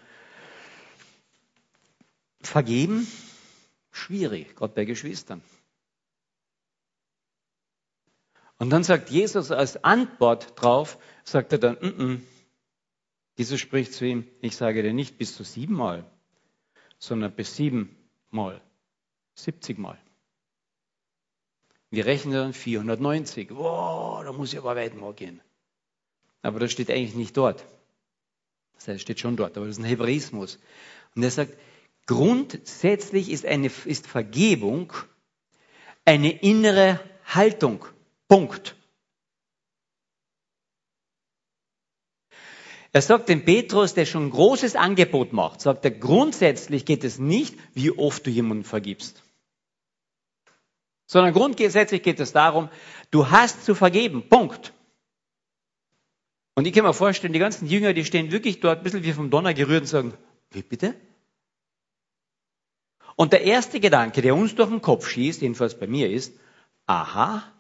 Vergeben, 2.42 3.06
schwierig, 3.92 4.56
Gott 4.56 4.74
bei 4.74 4.86
Geschwistern. 4.86 5.44
Und 8.62 8.70
dann 8.70 8.84
sagt 8.84 9.10
Jesus 9.10 9.50
als 9.50 9.84
Antwort 9.84 10.54
drauf, 10.56 11.00
sagt 11.24 11.52
er 11.52 11.58
dann, 11.58 11.78
N 11.78 11.98
-n. 11.98 12.22
Jesus 13.36 13.60
spricht 13.60 13.92
zu 13.92 14.06
ihm, 14.06 14.28
ich 14.40 14.56
sage 14.56 14.84
dir 14.84 14.94
nicht 14.94 15.18
bis 15.18 15.36
zu 15.36 15.44
siebenmal, 15.44 16.06
sondern 17.00 17.32
bis 17.32 17.56
siebenmal, 17.56 18.62
siebzigmal. 19.34 19.98
Wir 21.90 22.06
rechnen 22.06 22.36
dann 22.36 22.54
490. 22.54 23.50
Wow, 23.50 24.24
da 24.24 24.32
muss 24.32 24.54
ich 24.54 24.60
aber 24.60 24.76
weit 24.76 24.94
mal 24.94 25.16
gehen. 25.16 25.42
Aber 26.44 26.60
das 26.60 26.72
steht 26.72 26.92
eigentlich 26.92 27.16
nicht 27.16 27.36
dort. 27.36 27.66
Das 28.76 28.88
heißt, 28.88 29.02
steht 29.02 29.20
schon 29.20 29.38
dort, 29.38 29.58
aber 29.58 29.66
das 29.66 29.78
ist 29.80 29.84
ein 29.84 29.90
Hebräismus. 29.90 30.60
Und 31.16 31.24
er 31.24 31.32
sagt, 31.32 31.58
grundsätzlich 32.06 33.32
ist, 33.32 33.44
eine, 33.44 33.72
ist 33.86 34.06
Vergebung 34.06 34.94
eine 36.06 36.32
innere 36.44 37.00
Haltung. 37.26 37.84
Punkt. 38.32 38.78
Er 42.94 43.02
sagt 43.02 43.28
dem 43.28 43.44
Petrus, 43.44 43.94
der 43.94 44.06
schon 44.06 44.28
ein 44.28 44.30
großes 44.30 44.78
Angebot 44.78 45.34
macht, 45.34 45.60
sagt 45.60 45.84
er, 45.84 45.92
grundsätzlich 45.92 46.86
geht 46.86 47.04
es 47.04 47.20
nicht, 47.20 47.60
wie 47.74 47.92
oft 47.92 48.26
du 48.26 48.30
jemanden 48.30 48.64
vergibst. 48.64 49.22
Sondern 51.08 51.34
grundsätzlich 51.34 52.04
geht 52.04 52.22
es 52.22 52.32
darum, 52.32 52.70
du 53.10 53.30
hast 53.32 53.66
zu 53.66 53.76
vergeben. 53.76 54.30
Punkt. 54.30 54.72
Und 56.56 56.66
ich 56.66 56.74
kann 56.74 56.86
mir 56.86 56.94
vorstellen, 56.94 57.34
die 57.34 57.40
ganzen 57.40 57.68
Jünger, 57.68 57.92
die 57.92 58.06
stehen 58.06 58.32
wirklich 58.32 58.62
dort 58.62 58.78
ein 58.78 58.84
bisschen 58.86 59.04
wie 59.04 59.12
vom 59.12 59.30
Donner 59.30 59.54
gerührt 59.54 59.82
und 59.82 59.88
sagen, 59.88 60.14
wie 60.52 60.62
bitte? 60.62 60.96
Und 63.18 63.34
der 63.34 63.44
erste 63.44 63.82
Gedanke, 63.82 64.22
der 64.22 64.36
uns 64.36 64.56
durch 64.56 64.70
den 64.70 64.82
Kopf 64.82 65.06
schießt, 65.10 65.42
jedenfalls 65.42 65.78
bei 65.78 65.88
mir 65.88 66.10
ist, 66.10 66.40
aha, 66.86 67.52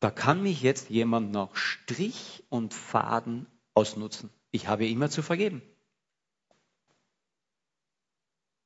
da 0.00 0.10
kann 0.10 0.42
mich 0.42 0.62
jetzt 0.62 0.88
jemand 0.88 1.30
nach 1.30 1.54
Strich 1.54 2.42
und 2.48 2.74
Faden 2.74 3.46
ausnutzen. 3.74 4.30
Ich 4.50 4.66
habe 4.66 4.88
immer 4.88 5.10
zu 5.10 5.22
vergeben. 5.22 5.62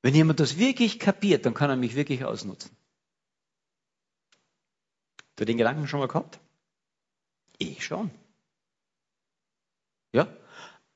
Wenn 0.02 0.14
jemand 0.14 0.38
das 0.38 0.58
wirklich 0.58 0.98
kapiert, 0.98 1.44
dann 1.44 1.54
kann 1.54 1.70
er 1.70 1.76
mich 1.76 1.96
wirklich 1.96 2.24
ausnutzen. 2.24 2.70
Du 5.36 5.44
den 5.44 5.58
Gedanken 5.58 5.88
schon 5.88 6.00
mal 6.00 6.08
gehabt? 6.08 6.38
Ich 7.58 7.84
schon. 7.84 8.10
Ja? 10.12 10.28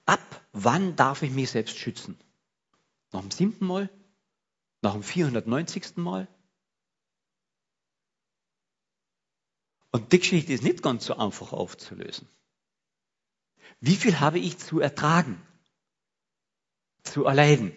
Ab 0.07 0.47
wann 0.53 0.95
darf 0.95 1.23
ich 1.23 1.33
mich 1.33 1.51
selbst 1.51 1.77
schützen? 1.77 2.17
Nach 3.13 3.21
dem 3.21 3.31
siebten 3.31 3.67
Mal? 3.67 3.91
Nach 4.83 4.93
dem 4.93 5.03
490. 5.03 5.97
Mal? 5.97 6.29
Und 9.99 10.13
die 10.13 10.21
Geschichte 10.21 10.53
ist 10.53 10.63
nicht 10.63 10.81
ganz 10.81 11.07
so 11.07 11.17
einfach 11.17 11.53
aufzulösen. 11.53 12.29
Wie 13.81 13.97
viel 13.97 14.21
habe 14.21 14.39
ich 14.39 14.57
zu 14.57 14.79
ertragen? 14.79 15.43
Zu 17.03 17.25
erleiden? 17.25 17.73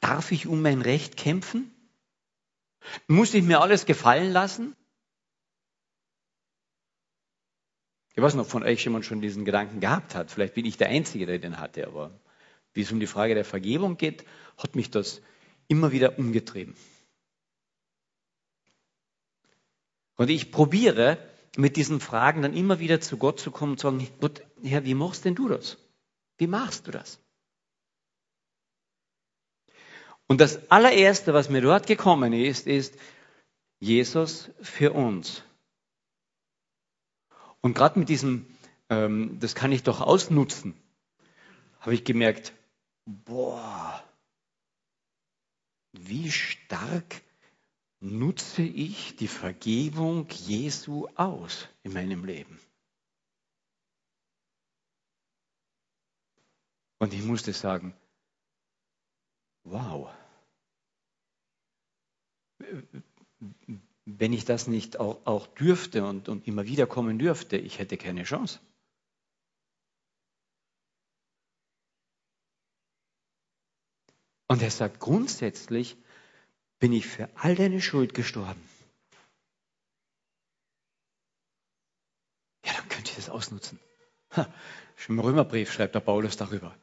Darf 0.00 0.32
ich 0.32 0.46
um 0.46 0.62
mein 0.62 0.80
Recht 0.80 1.18
kämpfen? 1.18 1.70
Muss 3.08 3.34
ich 3.34 3.42
mir 3.42 3.60
alles 3.60 3.84
gefallen 3.84 4.32
lassen? 4.32 4.74
Ich 8.14 8.22
weiß 8.22 8.32
nicht, 8.32 8.42
ob 8.42 8.50
von 8.50 8.62
euch 8.62 8.82
jemand 8.82 9.04
schon 9.04 9.20
diesen 9.20 9.44
Gedanken 9.44 9.80
gehabt 9.80 10.14
hat. 10.14 10.30
Vielleicht 10.30 10.54
bin 10.54 10.64
ich 10.64 10.78
der 10.78 10.88
Einzige, 10.88 11.26
der 11.26 11.38
den 11.38 11.60
hatte. 11.60 11.86
Aber 11.86 12.18
wie 12.72 12.80
es 12.80 12.90
um 12.90 13.00
die 13.00 13.06
Frage 13.06 13.34
der 13.34 13.44
Vergebung 13.44 13.98
geht, 13.98 14.24
hat 14.56 14.76
mich 14.76 14.90
das 14.90 15.20
immer 15.68 15.92
wieder 15.92 16.18
umgetrieben. 16.18 16.74
Und 20.18 20.28
ich 20.30 20.50
probiere 20.50 21.16
mit 21.56 21.76
diesen 21.76 22.00
Fragen 22.00 22.42
dann 22.42 22.52
immer 22.54 22.80
wieder 22.80 23.00
zu 23.00 23.16
Gott 23.16 23.38
zu 23.40 23.50
kommen 23.52 23.72
und 23.72 23.78
zu 23.78 23.86
sagen, 23.88 24.06
Gott, 24.20 24.42
Herr, 24.62 24.84
wie 24.84 24.94
machst 24.94 25.24
denn 25.24 25.36
du 25.36 25.48
das? 25.48 25.78
Wie 26.36 26.48
machst 26.48 26.86
du 26.86 26.90
das? 26.90 27.20
Und 30.26 30.40
das 30.40 30.70
allererste, 30.70 31.32
was 31.32 31.48
mir 31.48 31.62
dort 31.62 31.86
gekommen 31.86 32.32
ist, 32.32 32.66
ist 32.66 32.98
Jesus 33.78 34.50
für 34.60 34.92
uns. 34.92 35.42
Und 37.60 37.74
gerade 37.74 37.98
mit 37.98 38.08
diesem, 38.08 38.46
ähm, 38.90 39.38
das 39.40 39.54
kann 39.54 39.72
ich 39.72 39.84
doch 39.84 40.00
ausnutzen, 40.00 40.74
habe 41.80 41.94
ich 41.94 42.04
gemerkt, 42.04 42.52
boah, 43.06 44.02
wie 45.92 46.30
stark 46.30 47.22
nutze 48.00 48.62
ich 48.62 49.16
die 49.16 49.28
Vergebung 49.28 50.28
Jesu 50.30 51.08
aus 51.16 51.68
in 51.82 51.92
meinem 51.92 52.24
Leben. 52.24 52.60
Und 57.00 57.14
ich 57.14 57.22
musste 57.22 57.52
sagen, 57.52 57.94
wow, 59.64 60.10
wenn 64.04 64.32
ich 64.32 64.44
das 64.44 64.66
nicht 64.66 64.98
auch, 64.98 65.24
auch 65.26 65.46
dürfte 65.46 66.04
und, 66.04 66.28
und 66.28 66.46
immer 66.48 66.66
wieder 66.66 66.86
kommen 66.86 67.18
dürfte, 67.18 67.56
ich 67.56 67.78
hätte 67.78 67.96
keine 67.96 68.24
Chance. 68.24 68.60
Und 74.48 74.62
er 74.62 74.70
sagt, 74.70 74.98
grundsätzlich 74.98 75.96
bin 76.78 76.92
ich 76.92 77.06
für 77.06 77.28
all 77.34 77.54
deine 77.54 77.80
Schuld 77.80 78.14
gestorben. 78.14 78.62
Ja, 82.64 82.72
dann 82.74 82.88
könnt 82.88 83.10
ihr 83.10 83.16
das 83.16 83.30
ausnutzen. 83.30 83.80
Ha, 84.36 84.52
im 85.08 85.18
Römerbrief 85.18 85.72
schreibt 85.72 85.94
der 85.94 86.00
Paulus 86.00 86.36
darüber. 86.36 86.76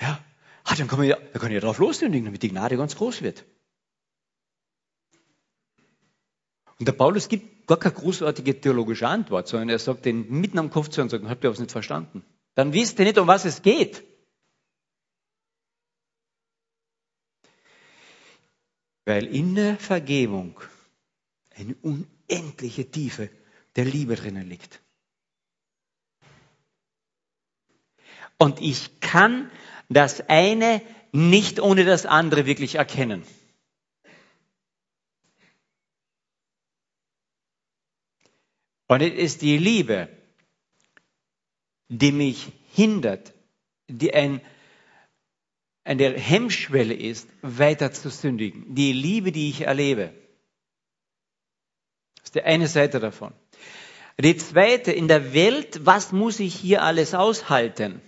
Ja, 0.00 0.22
ah, 0.64 0.74
dann, 0.74 0.88
kann 0.88 0.98
man 0.98 1.08
ja, 1.08 1.16
dann 1.32 1.52
ja 1.52 1.60
drauf 1.60 1.78
lossündigen, 1.78 2.24
damit 2.26 2.42
die 2.42 2.48
Gnade 2.48 2.76
ganz 2.76 2.96
groß 2.96 3.22
wird. 3.22 3.44
Und 6.78 6.88
der 6.88 6.92
Paulus 6.92 7.28
gibt 7.28 7.66
gar 7.66 7.78
keine 7.78 7.94
großartige 7.94 8.60
theologische 8.60 9.06
Antwort, 9.06 9.46
sondern 9.46 9.68
er 9.68 9.78
sagt 9.78 10.04
den 10.04 10.28
mitten 10.28 10.58
am 10.58 10.70
Kopf 10.70 10.88
zu 10.88 11.00
und 11.00 11.10
sagt, 11.10 11.24
habt 11.24 11.44
ihr 11.44 11.50
was 11.50 11.60
nicht 11.60 11.70
verstanden? 11.70 12.24
Dann 12.56 12.72
wisst 12.72 12.98
ihr 12.98 13.04
nicht, 13.04 13.18
um 13.18 13.28
was 13.28 13.44
es 13.44 13.62
geht. 13.62 14.02
Weil 19.04 19.26
in 19.26 19.54
der 19.54 19.76
Vergebung 19.76 20.58
eine 21.54 21.74
unendliche 21.82 22.90
Tiefe 22.90 23.30
der 23.76 23.84
Liebe 23.84 24.16
drinnen 24.16 24.48
liegt. 24.48 24.80
Und 28.38 28.60
ich 28.60 29.00
kann 29.00 29.50
das 29.88 30.28
eine 30.28 30.82
nicht 31.12 31.60
ohne 31.60 31.84
das 31.84 32.06
andere 32.06 32.46
wirklich 32.46 32.76
erkennen. 32.76 33.24
Und 38.86 39.00
es 39.00 39.14
ist 39.14 39.42
die 39.42 39.56
Liebe, 39.56 40.08
die 41.88 42.12
mich 42.12 42.52
hindert, 42.72 43.32
die 43.88 44.12
ein 44.12 44.40
eine 45.84 46.18
Hemmschwelle 46.18 46.94
ist, 46.94 47.28
weiter 47.42 47.92
zu 47.92 48.10
sündigen. 48.10 48.74
Die 48.74 48.92
Liebe, 48.92 49.32
die 49.32 49.50
ich 49.50 49.62
erlebe. 49.62 50.14
Das 52.16 52.24
ist 52.24 52.34
die 52.34 52.42
eine 52.42 52.66
Seite 52.68 53.00
davon. 53.00 53.32
Die 54.18 54.36
zweite, 54.36 54.92
in 54.92 55.08
der 55.08 55.34
Welt, 55.34 55.84
was 55.84 56.12
muss 56.12 56.40
ich 56.40 56.54
hier 56.54 56.82
alles 56.82 57.14
aushalten? 57.14 58.00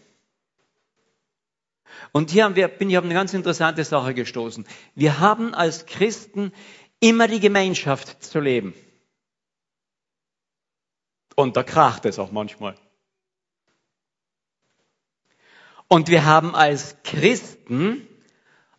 Und 2.13 2.31
hier 2.31 2.45
haben 2.45 2.57
wir, 2.57 2.69
bin 2.69 2.89
ich 2.89 2.97
auf 2.97 3.05
eine 3.05 3.15
ganz 3.15 3.35
interessante 3.35 3.85
Sache 3.85 4.15
gestoßen. 4.15 4.67
Wir 4.95 5.21
haben 5.21 5.55
als 5.55 5.85
Christen 5.87 6.53
immer 7.01 7.29
die 7.29 7.41
Gemeinschaft 7.41 8.23
zu 8.23 8.41
leben. 8.41 8.75
Und 11.35 11.57
da 11.57 11.63
kracht 11.63 12.07
es 12.07 12.19
auch 12.19 12.33
manchmal. 12.33 12.77
Und 15.89 16.09
wir 16.09 16.25
haben 16.25 16.55
als 16.55 16.97
Christen 17.05 18.07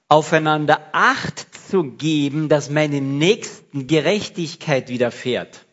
aufeinander 0.09 0.89
Acht 0.93 1.47
zu 1.69 1.83
geben, 1.83 2.49
dass 2.49 2.69
meinem 2.69 3.17
Nächsten 3.17 3.87
Gerechtigkeit 3.87 4.89
widerfährt. 4.89 5.65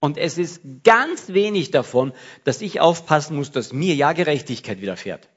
Und 0.00 0.16
es 0.16 0.38
ist 0.38 0.62
ganz 0.82 1.28
wenig 1.28 1.70
davon, 1.70 2.12
dass 2.44 2.62
ich 2.62 2.80
aufpassen 2.80 3.36
muss, 3.36 3.50
dass 3.50 3.72
mir 3.72 3.94
ja 3.94 4.12
Gerechtigkeit 4.12 4.80
widerfährt. 4.80 5.28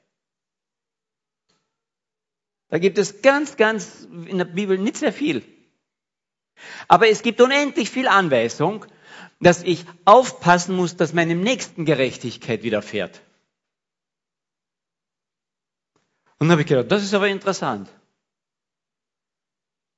Da 2.68 2.78
gibt 2.78 2.98
es 2.98 3.20
ganz, 3.20 3.56
ganz 3.56 4.08
in 4.26 4.38
der 4.38 4.46
Bibel 4.46 4.78
nicht 4.78 4.96
sehr 4.96 5.12
viel. 5.12 5.44
Aber 6.88 7.08
es 7.08 7.22
gibt 7.22 7.40
unendlich 7.40 7.90
viel 7.90 8.08
Anweisung, 8.08 8.86
dass 9.38 9.62
ich 9.62 9.84
aufpassen 10.06 10.74
muss, 10.74 10.96
dass 10.96 11.12
meinem 11.12 11.42
Nächsten 11.42 11.84
Gerechtigkeit 11.84 12.62
widerfährt. 12.62 13.20
Und 16.44 16.48
dann 16.48 16.58
habe 16.58 16.60
ich 16.60 16.68
gedacht, 16.68 16.92
das 16.92 17.02
ist 17.02 17.14
aber 17.14 17.28
interessant. 17.28 17.88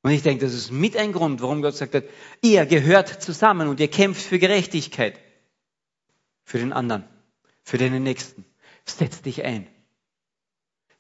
Und 0.02 0.12
ich 0.12 0.22
denke, 0.22 0.44
das 0.44 0.54
ist 0.54 0.70
mit 0.70 0.96
ein 0.96 1.11
Grund, 1.11 1.42
warum 1.42 1.61
Gott 1.61 1.74
sagt 1.74 1.92
hat, 1.92 2.04
ihr 2.40 2.66
gehört 2.66 3.20
zusammen 3.20 3.66
und 3.66 3.80
ihr 3.80 3.88
kämpft 3.88 4.22
für 4.22 4.38
Gerechtigkeit. 4.38 5.18
Für 6.44 6.59
den 6.59 6.72
anderen, 6.72 7.02
für 7.64 7.78
den 7.78 8.00
Nächsten. 8.00 8.44
Setz 8.85 9.22
dich 9.22 9.42
ein. 9.42 9.66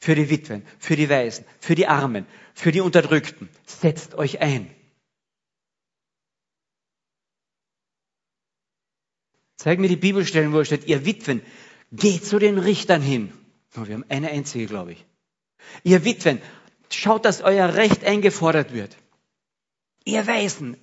Für 0.00 0.16
die 0.16 0.30
Witwen, 0.30 0.66
für 0.80 0.96
die 0.96 1.08
Waisen, 1.08 1.44
für 1.60 1.76
die 1.76 1.86
Armen, 1.86 2.26
für 2.52 2.72
die 2.72 2.80
Unterdrückten. 2.80 3.48
Setzt 3.66 4.16
euch 4.16 4.40
ein. 4.40 4.68
Zeig 9.54 9.78
mir 9.78 9.88
die 9.88 9.94
Bibelstellen, 9.94 10.52
wo 10.52 10.58
es 10.58 10.66
steht, 10.66 10.88
ihr 10.88 11.06
Witwen, 11.06 11.40
geht 11.92 12.24
zu 12.24 12.40
den 12.40 12.58
Richtern 12.58 13.00
hin. 13.00 13.32
Oh, 13.76 13.86
wir 13.86 13.94
haben 13.94 14.06
eine 14.08 14.30
einzige, 14.30 14.66
glaube 14.66 14.90
ich. 14.90 15.06
Ihr 15.84 16.04
Witwen, 16.04 16.40
schaut, 16.90 17.24
dass 17.24 17.40
euer 17.40 17.74
Recht 17.74 18.04
eingefordert 18.04 18.72
wird. 18.72 18.96
Ihr 20.04 20.26
Weisen, 20.26 20.76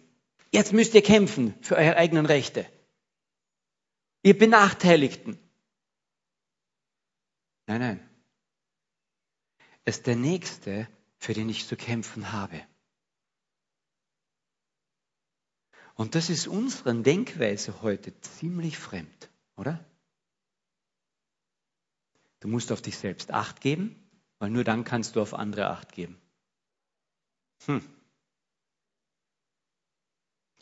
jetzt 0.51 0.73
müsst 0.73 0.93
ihr 0.93 1.01
kämpfen 1.01 1.53
für 1.61 1.75
eure 1.75 1.97
eigenen 1.97 2.25
Rechte. 2.25 2.65
Ihr 4.21 4.37
Benachteiligten. 4.37 5.37
Nein, 7.67 7.79
nein. 7.79 8.09
Es 9.85 9.97
ist 9.97 10.07
der 10.07 10.15
Nächste, 10.15 10.87
für 11.17 11.33
den 11.33 11.49
ich 11.49 11.67
zu 11.67 11.75
kämpfen 11.75 12.31
habe. 12.31 12.61
Und 15.95 16.15
das 16.15 16.29
ist 16.29 16.47
unseren 16.47 17.03
Denkweise 17.03 17.81
heute 17.81 18.19
ziemlich 18.21 18.77
fremd, 18.77 19.29
oder? 19.55 19.85
Du 22.39 22.47
musst 22.47 22.71
auf 22.71 22.81
dich 22.81 22.97
selbst 22.97 23.31
acht 23.31 23.61
geben 23.61 24.02
weil 24.43 24.49
nur 24.49 24.65
dann 24.65 24.83
kannst 24.83 25.15
du 25.15 25.21
auf 25.21 25.33
andere 25.33 25.69
Acht 25.69 25.93
geben. 25.93 26.17
Hm. 27.65 27.81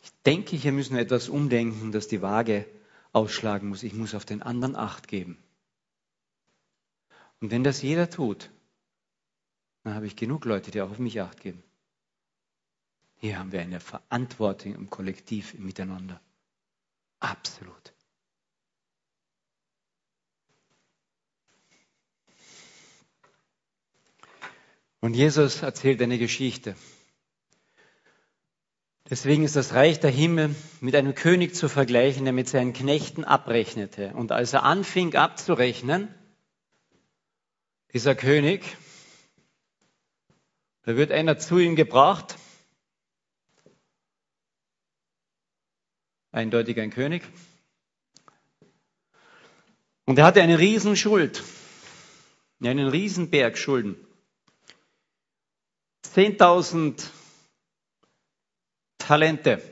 Ich 0.00 0.12
denke, 0.24 0.54
hier 0.54 0.70
müssen 0.70 0.94
wir 0.94 1.02
etwas 1.02 1.28
umdenken, 1.28 1.90
dass 1.90 2.06
die 2.06 2.22
Waage 2.22 2.64
ausschlagen 3.12 3.68
muss. 3.68 3.82
Ich 3.82 3.92
muss 3.92 4.14
auf 4.14 4.24
den 4.24 4.40
anderen 4.40 4.76
Acht 4.76 5.08
geben. 5.08 5.36
Und 7.40 7.50
wenn 7.50 7.64
das 7.64 7.82
jeder 7.82 8.08
tut, 8.08 8.50
dann 9.82 9.94
habe 9.94 10.06
ich 10.06 10.14
genug 10.14 10.44
Leute, 10.44 10.70
die 10.70 10.80
auch 10.80 10.92
auf 10.92 11.00
mich 11.00 11.20
Acht 11.20 11.40
geben. 11.40 11.64
Hier 13.16 13.36
haben 13.36 13.50
wir 13.50 13.62
eine 13.62 13.80
Verantwortung 13.80 14.76
im 14.76 14.90
Kollektiv, 14.90 15.54
im 15.54 15.64
Miteinander. 15.64 16.20
Absolut. 17.18 17.92
Und 25.02 25.14
Jesus 25.14 25.62
erzählt 25.62 26.00
eine 26.00 26.16
Geschichte. 26.16 26.76
Deswegen 29.10 29.42
ist 29.42 29.56
das 29.56 29.74
Reich 29.74 29.98
der 29.98 30.12
Himmel 30.12 30.54
mit 30.80 30.94
einem 30.94 31.16
König 31.16 31.56
zu 31.56 31.68
vergleichen, 31.68 32.22
der 32.22 32.32
mit 32.32 32.48
seinen 32.48 32.72
Knechten 32.72 33.24
abrechnete. 33.24 34.14
Und 34.14 34.30
als 34.30 34.52
er 34.52 34.62
anfing 34.62 35.16
abzurechnen, 35.16 36.14
dieser 37.92 38.14
König, 38.14 38.62
da 40.84 40.96
wird 40.96 41.10
einer 41.10 41.36
zu 41.36 41.58
ihm 41.58 41.74
gebracht, 41.74 42.36
eindeutig 46.30 46.78
ein 46.78 46.90
König, 46.90 47.24
und 50.04 50.16
er 50.16 50.26
hatte 50.26 50.42
eine 50.42 50.60
Riesenschuld, 50.60 51.42
einen 52.62 52.86
Riesenberg 52.86 53.58
Schulden. 53.58 53.96
10.000 56.14 57.08
Talente. 58.98 59.62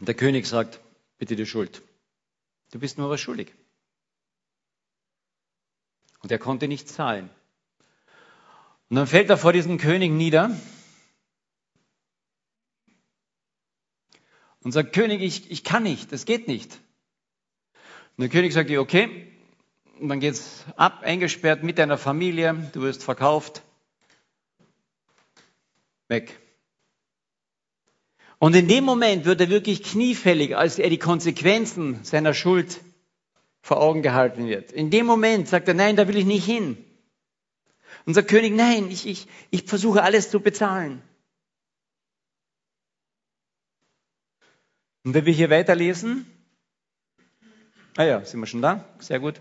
Und 0.00 0.08
der 0.08 0.14
König 0.14 0.46
sagt, 0.46 0.80
bitte 1.18 1.36
die 1.36 1.46
Schuld. 1.46 1.82
Du 2.72 2.78
bist 2.80 2.98
nur 2.98 3.08
was 3.08 3.20
schuldig. 3.20 3.54
Und 6.22 6.32
er 6.32 6.38
konnte 6.38 6.66
nicht 6.66 6.88
zahlen. 6.88 7.30
Und 8.88 8.96
dann 8.96 9.06
fällt 9.06 9.30
er 9.30 9.36
vor 9.36 9.52
diesem 9.52 9.78
König 9.78 10.10
nieder 10.10 10.50
und 14.62 14.72
sagt, 14.72 14.92
König, 14.92 15.22
ich, 15.22 15.50
ich 15.50 15.62
kann 15.62 15.82
nicht, 15.84 16.10
das 16.10 16.24
geht 16.24 16.48
nicht. 16.48 16.80
Und 18.16 18.22
der 18.22 18.28
König 18.28 18.52
sagt, 18.52 18.70
okay, 18.70 19.30
und 20.00 20.08
dann 20.08 20.20
geht's 20.20 20.64
ab, 20.76 21.02
eingesperrt 21.02 21.62
mit 21.62 21.78
deiner 21.78 21.98
Familie, 21.98 22.70
du 22.72 22.82
wirst 22.82 23.04
verkauft, 23.04 23.62
weg. 26.08 26.38
Und 28.38 28.54
in 28.54 28.68
dem 28.68 28.84
Moment 28.84 29.24
wird 29.24 29.40
er 29.40 29.48
wirklich 29.48 29.82
kniefällig, 29.82 30.56
als 30.56 30.78
er 30.78 30.90
die 30.90 30.98
Konsequenzen 30.98 32.04
seiner 32.04 32.34
Schuld 32.34 32.80
vor 33.62 33.80
Augen 33.80 34.02
gehalten 34.02 34.46
wird. 34.46 34.72
In 34.72 34.90
dem 34.90 35.06
Moment 35.06 35.48
sagt 35.48 35.68
er, 35.68 35.74
nein, 35.74 35.96
da 35.96 36.06
will 36.08 36.16
ich 36.16 36.26
nicht 36.26 36.44
hin. 36.44 36.76
Und 38.04 38.14
sagt 38.14 38.28
König, 38.28 38.52
nein, 38.54 38.90
ich, 38.90 39.06
ich, 39.06 39.28
ich 39.50 39.64
versuche 39.64 40.02
alles 40.02 40.30
zu 40.30 40.40
bezahlen. 40.40 41.00
Und 45.04 45.14
wenn 45.14 45.24
wir 45.26 45.32
hier 45.32 45.50
weiterlesen, 45.50 46.26
ah 47.96 48.04
ja, 48.04 48.24
sind 48.24 48.40
wir 48.40 48.46
schon 48.46 48.62
da? 48.62 48.84
Sehr 48.98 49.20
gut. 49.20 49.40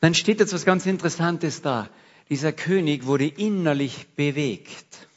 Dann 0.00 0.14
steht 0.14 0.40
jetzt 0.40 0.52
was 0.52 0.64
ganz 0.64 0.86
Interessantes 0.86 1.62
da. 1.62 1.88
Dieser 2.30 2.52
König 2.52 3.06
wurde 3.06 3.26
innerlich 3.26 4.08
bewegt. 4.16 5.08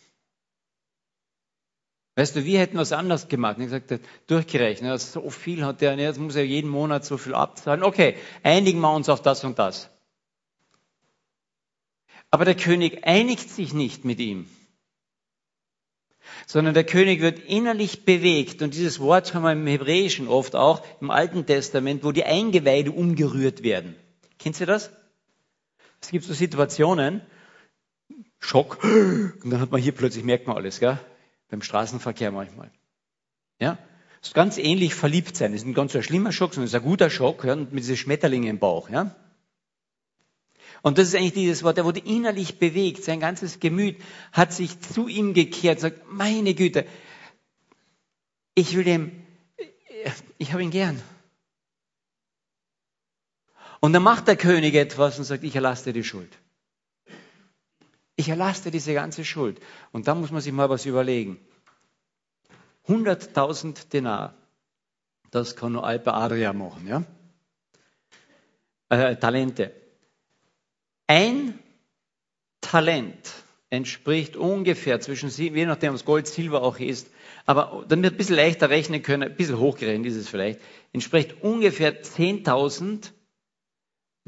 Weißt 2.16 2.36
du, 2.36 2.46
wir 2.46 2.60
hätten 2.60 2.78
was 2.78 2.94
anders 2.94 3.28
gemacht. 3.28 3.58
Ich 3.60 3.66
gesagt, 3.66 4.00
durchgerechnet, 4.26 5.00
so 5.00 5.30
viel 5.30 5.64
hat 5.64 5.82
er, 5.84 5.98
jetzt 6.00 6.20
muss 6.20 6.36
er 6.36 6.44
jeden 6.44 6.70
Monat 6.70 7.06
so 7.06 7.18
viel 7.18 7.36
abzahlen. 7.36 7.84
Okay, 7.84 8.16
einigen 8.42 8.80
wir 8.80 8.92
uns 8.92 9.08
auf 9.08 9.22
das 9.22 9.44
und 9.44 9.60
das. 9.60 9.90
Aber 12.32 12.44
der 12.44 12.56
König 12.56 13.06
einigt 13.06 13.50
sich 13.50 13.74
nicht 13.74 14.04
mit 14.04 14.20
ihm, 14.20 14.50
sondern 16.48 16.74
der 16.74 16.86
König 16.86 17.22
wird 17.22 17.40
innerlich 17.40 18.04
bewegt. 18.04 18.62
Und 18.64 18.74
dieses 18.74 19.00
Wort 19.00 19.36
haben 19.36 19.44
wir 19.44 19.52
im 19.52 19.68
Hebräischen 19.68 20.28
oft 20.28 20.56
auch, 20.56 20.84
im 21.00 21.12
Alten 21.12 21.46
Testament, 21.46 22.04
wo 22.04 22.12
die 22.12 22.26
Eingeweide 22.26 22.92
umgerührt 22.92 23.62
werden. 23.62 23.96
Kennt 24.40 24.60
ihr 24.60 24.66
das? 24.66 24.90
Es 26.02 26.10
gibt 26.10 26.26
so 26.26 26.34
Situationen, 26.34 27.22
Schock, 28.40 28.84
und 28.84 29.50
dann 29.50 29.60
hat 29.60 29.72
man 29.72 29.82
hier 29.82 29.94
plötzlich, 29.94 30.24
merkt 30.24 30.48
man 30.48 30.56
alles, 30.56 30.80
gell? 30.80 31.00
beim 31.50 31.62
Straßenverkehr 31.62 32.32
manchmal. 32.32 32.72
Ja? 33.60 33.78
Das 34.20 34.30
ist 34.30 34.34
ganz 34.34 34.58
ähnlich 34.58 34.96
verliebt 34.96 35.38
sein. 35.38 35.52
Das 35.52 35.62
ist 35.62 35.68
ein 35.68 35.74
ganz 35.74 35.94
so 35.94 36.02
schlimmer 36.02 36.32
Schock, 36.32 36.54
sondern 36.54 36.66
es 36.66 36.74
ist 36.74 36.80
ein 36.80 36.86
guter 36.86 37.10
Schock, 37.10 37.44
ja? 37.46 37.56
mit 37.56 37.80
diesen 37.80 37.98
Schmetterlingen 37.98 38.50
im 38.50 38.60
Bauch. 38.60 38.90
Ja? 38.90 39.16
Und 40.82 40.98
das 40.98 41.10
ist 41.10 41.16
eigentlich 41.16 41.34
dieses 41.34 41.64
Wort, 41.64 41.78
er 41.78 41.86
wurde 41.86 42.00
innerlich 42.00 42.60
bewegt, 42.60 43.04
sein 43.04 43.20
ganzes 43.20 43.60
Gemüt 43.60 43.98
hat 44.32 44.54
sich 44.54 44.80
zu 44.80 45.08
ihm 45.08 45.34
gekehrt, 45.34 45.80
sagt, 45.80 46.02
meine 46.12 46.54
Güte, 46.54 46.86
ich 48.56 48.76
will 48.76 48.84
dem, 48.84 49.12
ich 50.38 50.52
habe 50.54 50.64
ihn 50.64 50.72
gern. 50.72 51.02
Und 53.88 53.94
dann 53.94 54.04
macht 54.04 54.28
der 54.28 54.36
König 54.36 54.76
etwas 54.76 55.18
und 55.18 55.24
sagt, 55.24 55.46
ich 55.46 55.56
erlasse 55.56 55.86
dir 55.86 55.94
die 55.94 56.04
Schuld. 56.04 56.38
Ich 58.18 58.28
erlasse 58.28 58.64
dir 58.64 58.72
diese 58.72 58.94
ganze 58.94 59.24
Schuld. 59.24 59.62
Und 59.94 60.10
da 60.10 60.14
muss 60.14 60.30
man 60.30 60.42
sich 60.42 60.52
mal 60.52 60.70
was 60.70 60.86
überlegen. 60.86 61.40
100.000 62.90 63.88
Denar, 63.88 64.34
das 65.32 65.56
kann 65.56 65.72
nur 65.72 65.86
Alpe 65.86 66.14
Adria 66.14 66.52
machen, 66.52 66.86
ja? 66.86 67.04
Äh, 68.90 69.16
Talente. 69.16 69.72
Ein 71.08 71.58
Talent 72.60 73.36
entspricht 73.70 74.36
ungefähr 74.36 75.00
zwischen, 75.00 75.30
je 75.30 75.66
nachdem, 75.66 75.94
was 75.94 76.04
Gold, 76.04 76.28
Silber 76.28 76.62
auch 76.62 76.80
ist, 76.80 77.08
aber 77.46 77.86
damit 77.88 78.04
wir 78.04 78.12
ein 78.12 78.18
bisschen 78.18 78.36
leichter 78.36 78.70
rechnen 78.70 79.02
können, 79.02 79.30
ein 79.30 79.38
bisschen 79.38 79.60
hochgerechnet 79.60 80.08
ist 80.08 80.18
es 80.18 80.28
vielleicht, 80.28 80.60
entspricht 80.92 81.42
ungefähr 81.42 82.04
10.000 82.04 83.14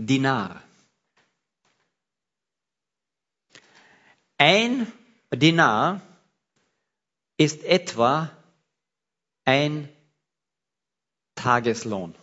Dinar. 0.01 0.63
Ein 4.37 4.89
Dinar 5.33 6.01
ist 7.35 7.65
etwa 7.65 8.31
ein 9.43 9.89
Tageslohn. 11.35 12.15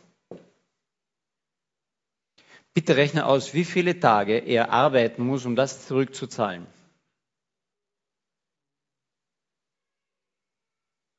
Bitte 2.73 2.97
rechne 2.97 3.27
aus, 3.27 3.53
wie 3.53 3.67
viele 3.67 4.01
Tage 4.01 4.39
er 4.39 4.71
arbeiten 4.71 5.27
muss, 5.27 5.45
um 5.45 5.55
das 5.55 5.87
zurückzuzahlen. 5.87 6.67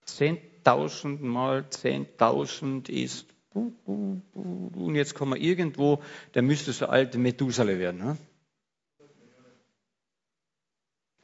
10.000 0.07 1.19
mal 1.21 1.67
10.000 1.69 2.89
ist, 2.89 3.36
und 3.85 4.95
jetzt 4.95 5.15
kommen 5.15 5.33
wir 5.33 5.41
irgendwo, 5.41 6.01
der 6.33 6.41
müsste 6.41 6.73
so 6.73 6.87
alte 6.87 7.17
Methuselah 7.17 7.79
werden. 7.79 7.99
Ne? 7.99 8.17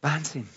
Wahnsinn. 0.02 0.48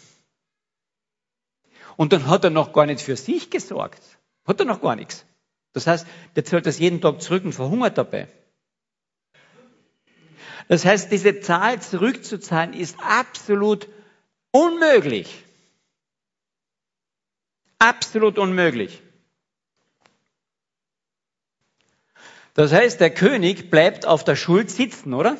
Und 1.97 2.12
dann 2.12 2.27
hat 2.27 2.45
er 2.45 2.51
noch 2.51 2.73
gar 2.73 2.87
nicht 2.87 3.01
für 3.01 3.17
sich 3.17 3.51
gesorgt. 3.51 4.03
Hat 4.47 4.61
er 4.61 4.67
noch 4.67 4.83
gar 4.83 4.97
nichts. 4.97 5.25
Das 5.73 5.87
heißt, 5.87 6.07
der 6.35 6.45
zahlt 6.45 6.67
das 6.67 6.79
jeden 6.79 7.01
Tag 7.01 7.21
zurück 7.23 7.45
und 7.45 7.53
verhungert 7.53 7.99
dabei. 7.99 8.29
Das 10.69 10.85
heißt, 10.85 11.12
diese 11.12 11.41
Zahl 11.41 11.81
zurückzuzahlen 11.81 12.73
ist 12.73 12.97
absolut 13.01 13.89
unmöglich. 14.51 15.45
Absolut 17.79 18.39
unmöglich. 18.39 19.03
Das 22.57 22.73
heißt, 22.73 23.01
der 23.01 23.12
König 23.12 23.71
bleibt 23.71 24.07
auf 24.07 24.25
der 24.25 24.35
Schuld 24.35 24.71
sitzen, 24.71 25.12
oder? 25.12 25.37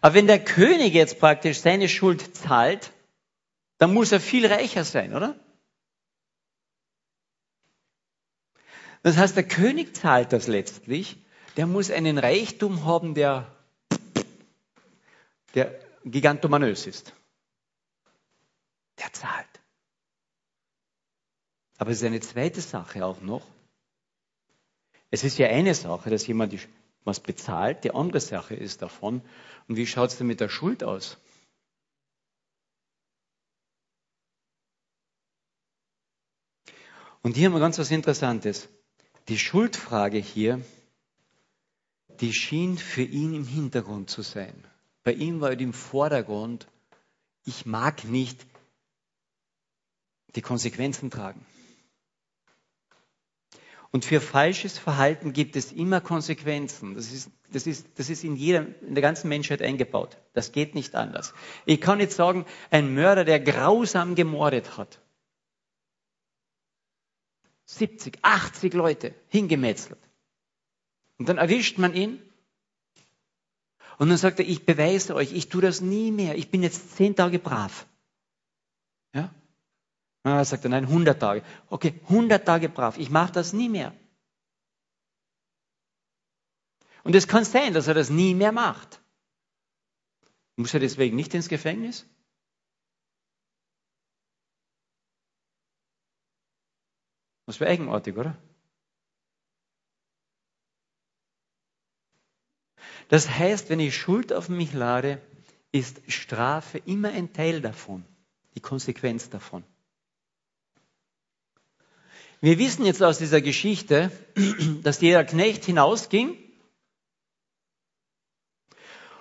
Aber 0.00 0.14
wenn 0.14 0.26
der 0.26 0.42
König 0.42 0.94
jetzt 0.94 1.20
praktisch 1.20 1.60
seine 1.60 1.86
Schuld 1.86 2.34
zahlt, 2.34 2.90
dann 3.76 3.92
muss 3.92 4.10
er 4.10 4.20
viel 4.20 4.46
reicher 4.46 4.86
sein, 4.86 5.14
oder? 5.14 5.38
Das 9.02 9.18
heißt, 9.18 9.36
der 9.36 9.46
König 9.46 9.94
zahlt 9.94 10.32
das 10.32 10.46
letztlich. 10.46 11.18
Der 11.58 11.66
muss 11.66 11.90
einen 11.90 12.16
Reichtum 12.16 12.86
haben, 12.86 13.14
der, 13.14 13.54
der 15.54 15.78
gigantomanös 16.06 16.86
ist. 16.86 17.12
Der 18.98 19.12
zahlt. 19.12 19.46
Aber 21.76 21.90
es 21.90 21.98
ist 21.98 22.04
eine 22.04 22.20
zweite 22.20 22.62
Sache 22.62 23.04
auch 23.04 23.20
noch. 23.20 23.46
Es 25.10 25.24
ist 25.24 25.38
ja 25.38 25.48
eine 25.48 25.74
Sache, 25.74 26.10
dass 26.10 26.26
jemand 26.26 26.54
was 27.04 27.20
bezahlt, 27.20 27.84
die 27.84 27.92
andere 27.92 28.20
Sache 28.20 28.54
ist 28.54 28.82
davon. 28.82 29.22
Und 29.68 29.76
wie 29.76 29.86
schaut 29.86 30.10
es 30.10 30.18
denn 30.18 30.26
mit 30.26 30.40
der 30.40 30.48
Schuld 30.48 30.84
aus? 30.84 31.18
Und 37.22 37.36
hier 37.36 37.46
haben 37.46 37.54
wir 37.54 37.60
ganz 37.60 37.78
was 37.78 37.90
Interessantes. 37.90 38.68
Die 39.28 39.38
Schuldfrage 39.38 40.18
hier, 40.18 40.60
die 42.20 42.32
schien 42.32 42.78
für 42.78 43.02
ihn 43.02 43.34
im 43.34 43.46
Hintergrund 43.46 44.10
zu 44.10 44.22
sein. 44.22 44.64
Bei 45.02 45.12
ihm 45.12 45.40
war 45.40 45.52
im 45.52 45.72
Vordergrund, 45.72 46.66
ich 47.44 47.66
mag 47.66 48.04
nicht 48.04 48.46
die 50.34 50.42
Konsequenzen 50.42 51.10
tragen. 51.10 51.44
Und 53.92 54.04
für 54.04 54.20
falsches 54.20 54.78
Verhalten 54.78 55.32
gibt 55.32 55.56
es 55.56 55.72
immer 55.72 56.00
Konsequenzen. 56.00 56.94
Das 56.94 57.12
ist, 57.12 57.30
das 57.52 57.66
ist, 57.66 57.86
das 57.96 58.08
ist 58.08 58.22
in, 58.22 58.36
jeder, 58.36 58.66
in 58.82 58.94
der 58.94 59.02
ganzen 59.02 59.28
Menschheit 59.28 59.62
eingebaut. 59.62 60.16
Das 60.32 60.52
geht 60.52 60.76
nicht 60.76 60.94
anders. 60.94 61.34
Ich 61.66 61.80
kann 61.80 61.98
nicht 61.98 62.12
sagen, 62.12 62.46
ein 62.70 62.94
Mörder, 62.94 63.24
der 63.24 63.40
grausam 63.40 64.14
gemordet 64.14 64.76
hat. 64.76 65.00
70, 67.64 68.18
80 68.22 68.74
Leute 68.74 69.14
hingemetzelt. 69.28 69.98
Und 71.18 71.28
dann 71.28 71.38
erwischt 71.38 71.78
man 71.78 71.94
ihn. 71.94 72.22
Und 73.98 74.08
dann 74.08 74.18
sagt 74.18 74.38
er, 74.38 74.48
ich 74.48 74.64
beweise 74.64 75.14
euch, 75.14 75.32
ich 75.32 75.48
tue 75.48 75.62
das 75.62 75.80
nie 75.80 76.10
mehr. 76.10 76.36
Ich 76.36 76.50
bin 76.50 76.62
jetzt 76.62 76.96
zehn 76.96 77.14
Tage 77.16 77.38
brav. 77.38 77.86
Ja? 79.12 79.34
Ah, 80.22 80.44
sagt 80.44 80.64
er, 80.64 80.70
nein, 80.70 80.84
100 80.84 81.18
Tage. 81.18 81.42
Okay, 81.68 82.00
100 82.08 82.44
Tage 82.44 82.68
brav. 82.68 82.98
Ich 82.98 83.10
mache 83.10 83.32
das 83.32 83.52
nie 83.52 83.68
mehr. 83.68 83.94
Und 87.04 87.14
es 87.14 87.26
kann 87.26 87.44
sein, 87.44 87.72
dass 87.72 87.88
er 87.88 87.94
das 87.94 88.10
nie 88.10 88.34
mehr 88.34 88.52
macht. 88.52 89.00
Muss 90.56 90.74
er 90.74 90.80
deswegen 90.80 91.16
nicht 91.16 91.32
ins 91.32 91.48
Gefängnis? 91.48 92.06
Das 97.46 97.58
wäre 97.58 97.70
eigenartig, 97.70 98.16
oder? 98.16 98.36
Das 103.08 103.28
heißt, 103.28 103.70
wenn 103.70 103.80
ich 103.80 103.96
Schuld 103.96 104.32
auf 104.32 104.48
mich 104.48 104.72
lade, 104.72 105.20
ist 105.72 106.00
Strafe 106.06 106.78
immer 106.78 107.08
ein 107.08 107.32
Teil 107.32 107.60
davon, 107.60 108.04
die 108.54 108.60
Konsequenz 108.60 109.30
davon. 109.30 109.64
Wir 112.40 112.58
wissen 112.58 112.86
jetzt 112.86 113.02
aus 113.02 113.18
dieser 113.18 113.42
Geschichte, 113.42 114.10
dass 114.82 115.00
jeder 115.00 115.24
Knecht 115.24 115.64
hinausging 115.64 116.38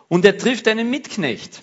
und 0.08 0.24
er 0.24 0.38
trifft 0.38 0.68
einen 0.68 0.90
Mitknecht. 0.90 1.62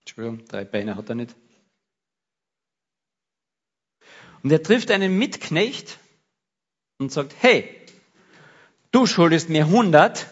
Entschuldigung, 0.00 0.44
drei 0.46 0.64
Beine 0.64 0.96
hat 0.96 1.08
er 1.08 1.14
nicht. 1.14 1.34
Und 4.42 4.50
er 4.50 4.62
trifft 4.62 4.90
einen 4.90 5.18
Mitknecht 5.18 5.98
und 6.98 7.10
sagt, 7.10 7.34
hey, 7.40 7.80
du 8.90 9.06
schuldest 9.06 9.48
mir 9.48 9.64
100 9.64 10.26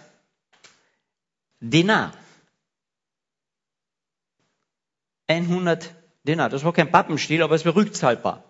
Dinar. 1.61 2.13
100 5.29 6.02
Dinar. 6.27 6.49
Das 6.49 6.65
war 6.65 6.73
kein 6.73 6.91
Pappenstiel, 6.91 7.43
aber 7.43 7.55
es 7.55 7.65
war 7.65 7.75
rückzahlbar. 7.75 8.45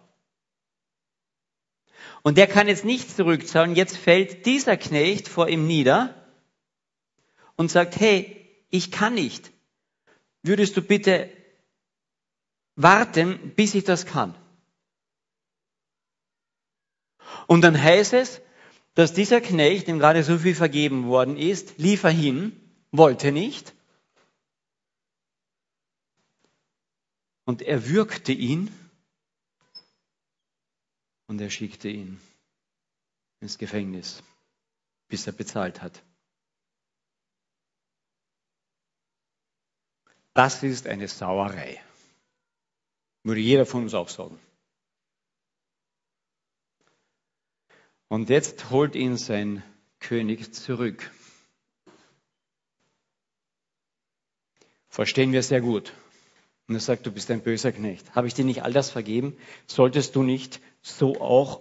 Und 2.22 2.38
der 2.38 2.46
kann 2.46 2.68
jetzt 2.68 2.84
nicht 2.84 3.10
zurückzahlen. 3.14 3.74
Jetzt 3.74 3.96
fällt 3.96 4.46
dieser 4.46 4.76
Knecht 4.76 5.28
vor 5.28 5.48
ihm 5.48 5.66
nieder 5.66 6.14
und 7.56 7.70
sagt, 7.70 7.98
hey, 7.98 8.66
ich 8.70 8.90
kann 8.90 9.14
nicht. 9.14 9.50
Würdest 10.42 10.76
du 10.76 10.82
bitte 10.82 11.30
warten, 12.76 13.52
bis 13.56 13.74
ich 13.74 13.84
das 13.84 14.06
kann? 14.06 14.34
Und 17.46 17.62
dann 17.62 17.80
heißt 17.80 18.12
es, 18.12 18.40
dass 18.94 19.12
dieser 19.12 19.40
Knecht, 19.40 19.88
dem 19.88 19.98
gerade 19.98 20.22
so 20.22 20.38
viel 20.38 20.54
vergeben 20.54 21.06
worden 21.06 21.36
ist, 21.36 21.78
lief 21.78 22.04
er 22.04 22.10
hin, 22.10 22.52
wollte 22.90 23.32
nicht. 23.32 23.74
Und 27.44 27.62
er 27.62 27.88
würgte 27.88 28.32
ihn 28.32 28.70
und 31.26 31.40
er 31.40 31.50
schickte 31.50 31.88
ihn 31.88 32.20
ins 33.40 33.58
Gefängnis, 33.58 34.22
bis 35.08 35.26
er 35.26 35.32
bezahlt 35.32 35.82
hat. 35.82 36.02
Das 40.34 40.62
ist 40.62 40.86
eine 40.86 41.08
Sauerei. 41.08 41.82
Würde 43.22 43.40
jeder 43.40 43.66
von 43.66 43.82
uns 43.82 43.94
auch 43.94 44.08
sagen. 44.08 44.38
Und 48.08 48.28
jetzt 48.28 48.70
holt 48.70 48.94
ihn 48.94 49.16
sein 49.16 49.62
König 49.98 50.52
zurück. 50.54 51.10
Verstehen 54.88 55.32
wir 55.32 55.42
sehr 55.42 55.60
gut. 55.62 55.94
Und 56.72 56.76
er 56.76 56.80
sagt, 56.80 57.04
du 57.04 57.12
bist 57.12 57.30
ein 57.30 57.42
böser 57.42 57.70
Knecht. 57.70 58.14
Habe 58.14 58.28
ich 58.28 58.32
dir 58.32 58.46
nicht 58.46 58.62
all 58.62 58.72
das 58.72 58.90
vergeben? 58.90 59.36
Solltest 59.66 60.16
du 60.16 60.22
nicht 60.22 60.58
so 60.80 61.20
auch 61.20 61.60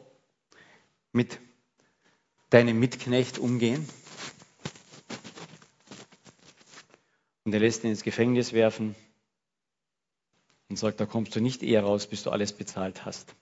mit 1.12 1.42
deinem 2.50 2.80
Mitknecht 2.80 3.38
umgehen? 3.38 3.86
Und 7.44 7.54
er 7.54 7.60
lässt 7.60 7.84
ihn 7.84 7.90
ins 7.90 8.04
Gefängnis 8.04 8.54
werfen 8.54 8.96
und 10.70 10.78
sagt, 10.78 11.02
da 11.02 11.06
kommst 11.06 11.36
du 11.36 11.42
nicht 11.42 11.62
eher 11.62 11.84
raus, 11.84 12.08
bis 12.08 12.24
du 12.24 12.30
alles 12.30 12.54
bezahlt 12.54 13.04
hast. 13.04 13.36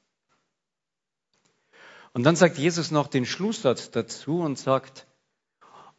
Und 2.13 2.23
dann 2.23 2.35
sagt 2.35 2.57
Jesus 2.57 2.89
noch 2.89 3.05
den 3.05 3.27
Schlusssatz 3.27 3.91
dazu 3.91 4.39
und 4.39 4.57
sagt, 4.57 5.05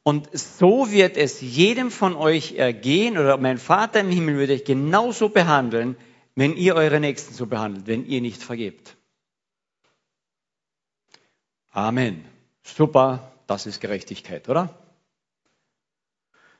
und 0.02 0.28
so 0.36 0.90
wird 0.90 1.16
es 1.16 1.40
jedem 1.40 1.90
von 1.90 2.16
euch 2.16 2.52
ergehen, 2.52 3.18
oder 3.18 3.36
mein 3.36 3.58
Vater 3.58 4.00
im 4.00 4.10
Himmel 4.10 4.36
würde 4.36 4.54
euch 4.54 4.64
genauso 4.64 5.28
behandeln, 5.28 5.96
wenn 6.34 6.56
ihr 6.56 6.74
eure 6.74 7.00
Nächsten 7.00 7.34
so 7.34 7.46
behandelt, 7.46 7.86
wenn 7.86 8.06
ihr 8.06 8.20
nicht 8.20 8.42
vergebt. 8.42 8.96
Amen. 11.70 12.24
Super, 12.62 13.32
das 13.46 13.66
ist 13.66 13.80
Gerechtigkeit, 13.80 14.48
oder? 14.48 14.74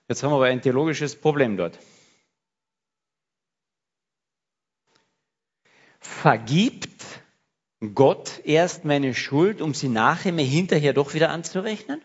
Jetzt 0.08 0.22
haben 0.22 0.32
wir 0.32 0.36
aber 0.36 0.46
ein 0.46 0.60
theologisches 0.60 1.16
Problem 1.16 1.56
dort. 1.56 1.78
Vergibt 6.00 6.90
Gott 7.94 8.40
erst 8.44 8.84
meine 8.84 9.14
Schuld, 9.14 9.60
um 9.60 9.72
sie 9.72 9.88
nachher 9.88 10.32
mir 10.32 10.44
hinterher 10.44 10.92
doch 10.92 11.14
wieder 11.14 11.30
anzurechnen? 11.30 12.02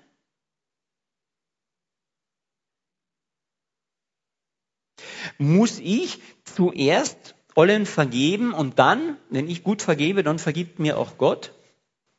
Muss 5.38 5.80
ich 5.80 6.21
zuerst 6.43 7.36
allen 7.56 7.86
vergeben 7.86 8.54
und 8.54 8.80
dann, 8.80 9.17
wenn 9.30 9.50
ich 9.50 9.63
gut 9.63 9.82
vergebe, 9.82 10.24
dann 10.24 10.39
vergibt 10.39 10.80
mir 10.80 10.98
auch 10.98 11.17
Gott? 11.17 11.54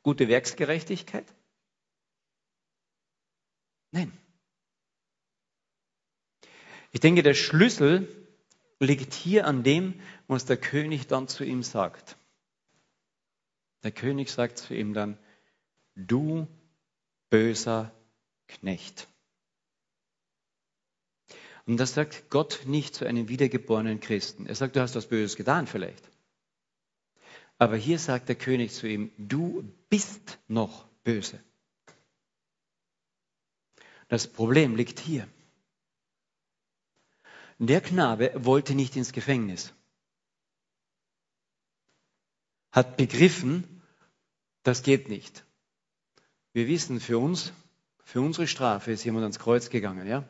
Gute 0.02 0.28
Werksgerechtigkeit? 0.28 1.26
Nein. 3.90 4.12
Ich 6.92 7.00
denke, 7.00 7.22
der 7.22 7.34
Schlüssel 7.34 8.08
liegt 8.80 9.12
hier 9.14 9.46
an 9.46 9.62
dem, 9.62 10.00
was 10.26 10.44
der 10.44 10.56
König 10.56 11.06
dann 11.06 11.28
zu 11.28 11.44
ihm 11.44 11.62
sagt. 11.62 12.16
Der 13.82 13.92
König 13.92 14.30
sagt 14.30 14.58
zu 14.58 14.74
ihm 14.74 14.94
dann, 14.94 15.18
du 15.94 16.46
böser 17.30 17.92
Knecht. 18.48 19.08
Und 21.66 21.78
das 21.78 21.94
sagt 21.94 22.30
Gott 22.30 22.60
nicht 22.64 22.94
zu 22.94 23.04
einem 23.06 23.28
wiedergeborenen 23.28 24.00
Christen. 24.00 24.46
Er 24.46 24.54
sagt, 24.54 24.76
du 24.76 24.80
hast 24.80 24.94
was 24.94 25.08
Böses 25.08 25.36
getan 25.36 25.66
vielleicht. 25.66 26.08
Aber 27.58 27.76
hier 27.76 27.98
sagt 27.98 28.28
der 28.28 28.36
König 28.36 28.72
zu 28.72 28.86
ihm, 28.86 29.10
du 29.18 29.64
bist 29.88 30.38
noch 30.46 30.86
böse. 31.02 31.40
Das 34.08 34.28
Problem 34.28 34.76
liegt 34.76 35.00
hier. 35.00 35.26
Der 37.58 37.80
Knabe 37.80 38.32
wollte 38.36 38.74
nicht 38.74 38.96
ins 38.96 39.12
Gefängnis, 39.12 39.72
hat 42.70 42.98
begriffen, 42.98 43.82
das 44.62 44.82
geht 44.82 45.08
nicht. 45.08 45.46
Wir 46.52 46.68
wissen 46.68 47.00
für 47.00 47.18
uns, 47.18 47.54
für 48.04 48.20
unsere 48.20 48.46
Strafe 48.46 48.92
ist 48.92 49.04
jemand 49.04 49.22
ans 49.22 49.38
Kreuz 49.38 49.70
gegangen, 49.70 50.06
ja? 50.06 50.28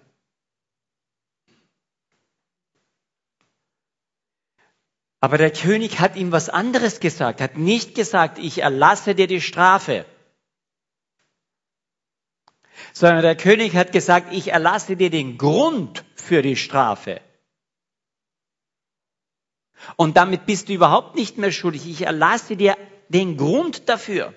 Aber 5.27 5.39
der 5.39 5.51
König 5.51 5.99
hat 5.99 6.15
ihm 6.15 6.31
was 6.31 6.49
anderes 6.49 7.01
gesagt, 7.01 7.41
hat 7.41 7.57
nicht 7.57 7.97
gesagt, 7.97 8.39
ich 8.39 8.63
erlasse 8.63 9.17
dir 9.17 9.27
die 9.27 9.41
Strafe, 9.41 10.07
sondern 12.93 13.23
der 13.23 13.37
König 13.37 13.75
hat 13.75 13.91
gesagt, 13.91 14.33
ich 14.33 14.53
erlasse 14.53 14.95
dir 14.95 15.11
den 15.11 15.37
Grund 15.37 16.05
für 16.15 16.43
die 16.43 16.55
Strafe. 16.55 17.21
Und 19.97 20.17
damit 20.17 20.47
bist 20.47 20.69
du 20.69 20.75
überhaupt 20.75 21.17
nicht 21.17 21.39
mehr 21.39 21.51
schuldig. 21.51 21.91
Ich 21.91 22.03
erlasse 22.03 22.55
dir 22.55 22.77
den 23.09 23.37
Grund 23.37 23.89
dafür. 23.89 24.33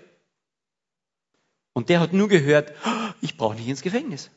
Und 1.73 1.89
der 1.89 1.99
hat 1.99 2.13
nur 2.13 2.29
gehört, 2.29 2.73
oh, 2.83 3.13
ich 3.21 3.37
brauche 3.37 3.53
nicht 3.53 3.67
ins 3.67 3.83
Gefängnis. 3.83 4.31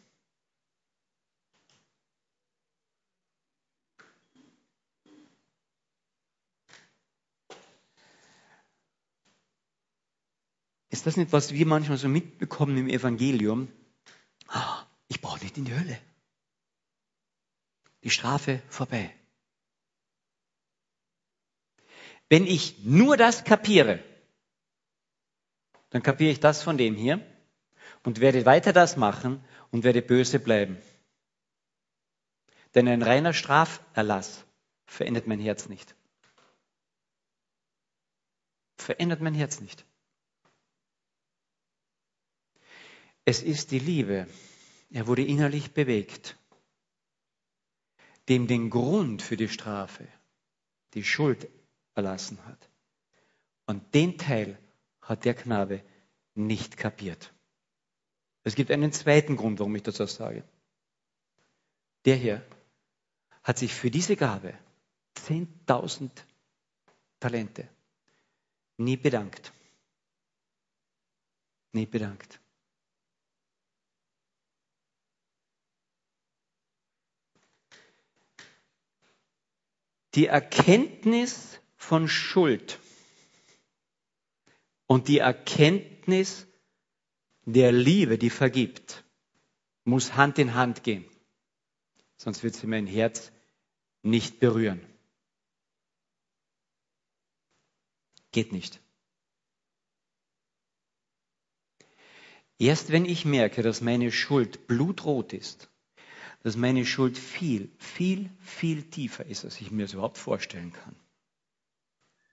Ist 10.92 11.06
das 11.06 11.16
nicht, 11.16 11.32
was 11.32 11.54
wir 11.54 11.64
manchmal 11.64 11.96
so 11.96 12.06
mitbekommen 12.06 12.76
im 12.76 12.86
Evangelium? 12.86 13.72
Oh, 14.54 14.82
ich 15.08 15.22
brauche 15.22 15.42
nicht 15.42 15.56
in 15.56 15.64
die 15.64 15.74
Hölle. 15.74 15.98
Die 18.04 18.10
Strafe 18.10 18.60
vorbei. 18.68 19.10
Wenn 22.28 22.46
ich 22.46 22.84
nur 22.84 23.16
das 23.16 23.42
kapiere, 23.44 24.04
dann 25.88 26.02
kapiere 26.02 26.30
ich 26.30 26.40
das 26.40 26.62
von 26.62 26.76
dem 26.76 26.94
hier 26.94 27.26
und 28.04 28.20
werde 28.20 28.44
weiter 28.44 28.74
das 28.74 28.98
machen 28.98 29.42
und 29.70 29.84
werde 29.84 30.02
böse 30.02 30.40
bleiben. 30.40 30.76
Denn 32.74 32.86
ein 32.86 33.00
reiner 33.00 33.32
Straferlass 33.32 34.44
verändert 34.84 35.26
mein 35.26 35.40
Herz 35.40 35.70
nicht. 35.70 35.94
Verändert 38.76 39.22
mein 39.22 39.34
Herz 39.34 39.62
nicht. 39.62 39.86
Es 43.24 43.42
ist 43.42 43.70
die 43.70 43.78
Liebe. 43.78 44.26
Er 44.90 45.06
wurde 45.06 45.24
innerlich 45.24 45.72
bewegt, 45.72 46.36
dem 48.28 48.46
den 48.46 48.68
Grund 48.70 49.22
für 49.22 49.36
die 49.36 49.48
Strafe, 49.48 50.06
die 50.94 51.04
Schuld 51.04 51.48
erlassen 51.94 52.44
hat. 52.46 52.68
Und 53.66 53.94
den 53.94 54.18
Teil 54.18 54.58
hat 55.00 55.24
der 55.24 55.34
Knabe 55.34 55.82
nicht 56.34 56.76
kapiert. 56.76 57.32
Es 58.44 58.54
gibt 58.54 58.70
einen 58.70 58.92
zweiten 58.92 59.36
Grund, 59.36 59.60
warum 59.60 59.76
ich 59.76 59.82
das 59.82 59.96
sage. 59.96 60.44
Der 62.04 62.16
hier 62.16 62.44
hat 63.44 63.58
sich 63.58 63.72
für 63.72 63.90
diese 63.90 64.16
Gabe 64.16 64.58
10.000 65.16 66.10
Talente 67.20 67.68
nie 68.76 68.96
bedankt. 68.96 69.52
Nie 71.72 71.86
bedankt. 71.86 72.41
Die 80.14 80.26
Erkenntnis 80.26 81.60
von 81.76 82.08
Schuld 82.08 82.78
und 84.86 85.08
die 85.08 85.18
Erkenntnis 85.18 86.46
der 87.44 87.72
Liebe, 87.72 88.18
die 88.18 88.30
vergibt, 88.30 89.04
muss 89.84 90.14
Hand 90.14 90.38
in 90.38 90.54
Hand 90.54 90.84
gehen. 90.84 91.04
Sonst 92.16 92.42
wird 92.42 92.54
sie 92.54 92.66
mein 92.66 92.86
Herz 92.86 93.32
nicht 94.02 94.38
berühren. 94.38 94.80
Geht 98.30 98.52
nicht. 98.52 98.80
Erst 102.58 102.92
wenn 102.92 103.04
ich 103.04 103.24
merke, 103.24 103.62
dass 103.62 103.80
meine 103.80 104.12
Schuld 104.12 104.68
blutrot 104.68 105.32
ist, 105.32 105.71
dass 106.42 106.56
meine 106.56 106.84
Schuld 106.84 107.16
viel, 107.16 107.70
viel, 107.78 108.28
viel 108.40 108.82
tiefer 108.82 109.24
ist, 109.26 109.44
als 109.44 109.60
ich 109.60 109.70
mir 109.70 109.82
das 109.82 109.92
überhaupt 109.92 110.18
vorstellen 110.18 110.72
kann. 110.72 110.96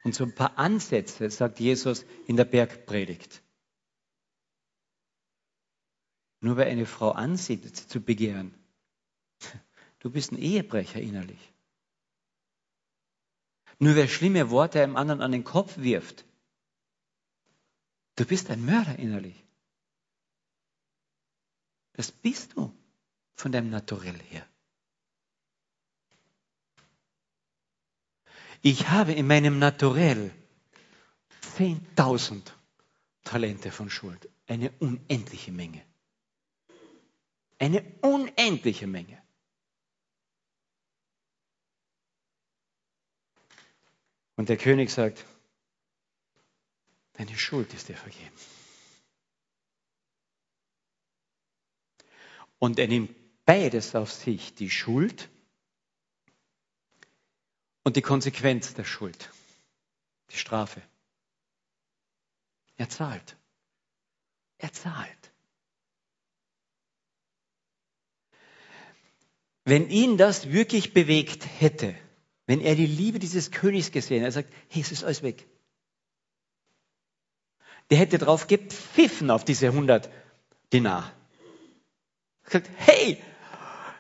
Und 0.04 0.16
so 0.16 0.24
ein 0.24 0.34
paar 0.34 0.58
Ansätze 0.58 1.30
sagt 1.30 1.60
Jesus 1.60 2.06
in 2.26 2.36
der 2.36 2.46
Bergpredigt. 2.46 3.44
Nur 6.42 6.58
weil 6.58 6.70
eine 6.70 6.86
Frau 6.86 7.12
ansieht, 7.12 7.76
sie 7.76 7.88
zu 7.88 8.02
begehren, 8.02 8.54
du 10.00 10.10
bist 10.10 10.32
ein 10.32 10.40
Ehebrecher 10.40 11.02
innerlich. 11.02 11.54
Nur 13.78 13.96
wer 13.96 14.08
schlimme 14.08 14.50
Worte 14.50 14.82
einem 14.82 14.96
anderen 14.96 15.22
an 15.22 15.32
den 15.32 15.44
Kopf 15.44 15.78
wirft, 15.78 16.26
du 18.16 18.26
bist 18.26 18.50
ein 18.50 18.66
Mörder 18.66 18.98
innerlich. 18.98 19.44
Das 21.94 22.12
bist 22.12 22.56
du 22.56 22.74
von 23.40 23.54
deinem 23.54 23.70
Naturell 23.70 24.20
her. 24.20 24.46
Ich 28.62 28.90
habe 28.90 29.14
in 29.14 29.28
meinem 29.28 29.60
Naturell 29.60 30.34
10.000 31.58 32.52
Talente 33.24 33.72
von 33.72 33.90
Schuld. 33.90 34.30
Eine 34.46 34.72
unendliche 34.80 35.54
Menge. 35.54 35.82
Eine 37.60 37.82
unendliche 38.02 38.88
Menge. 38.88 39.22
Und 44.36 44.50
der 44.50 44.58
König 44.58 44.90
sagt, 44.90 45.26
deine 47.14 47.38
Schuld 47.38 47.74
ist 47.74 47.88
dir 47.88 47.96
vergeben. 47.96 48.36
Und 52.58 52.78
er 52.80 52.90
nimmt 52.90 53.19
beides 53.50 53.96
auf 53.96 54.12
sich, 54.12 54.54
die 54.54 54.70
Schuld 54.70 55.28
und 57.84 57.96
die 57.96 58.04
Konsequenz 58.04 58.76
der 58.76 58.84
Schuld, 58.84 59.32
die 60.30 60.38
Strafe. 60.38 60.84
Er 62.78 62.90
zahlt. 62.90 63.38
Er 64.60 64.72
zahlt. 64.72 65.32
Wenn 69.66 69.90
ihn 69.90 70.18
das 70.18 70.52
wirklich 70.52 70.94
bewegt 70.94 71.44
hätte, 71.60 71.96
wenn 72.46 72.62
er 72.62 72.76
die 72.76 72.86
Liebe 72.86 73.18
dieses 73.18 73.50
Königs 73.50 73.90
gesehen 73.92 74.18
hätte, 74.18 74.28
er 74.28 74.44
sagt, 74.44 74.54
hey, 74.68 74.84
es 74.84 74.92
ist 74.92 75.04
alles 75.04 75.24
weg. 75.24 75.48
Der 77.90 77.98
hätte 77.98 78.20
drauf 78.20 78.46
gepfiffen 78.46 79.32
auf 79.32 79.44
diese 79.44 79.70
100 79.70 80.08
Dinar. 80.72 81.12
Er 82.44 82.52
sagt, 82.52 82.70
hey, 82.78 83.20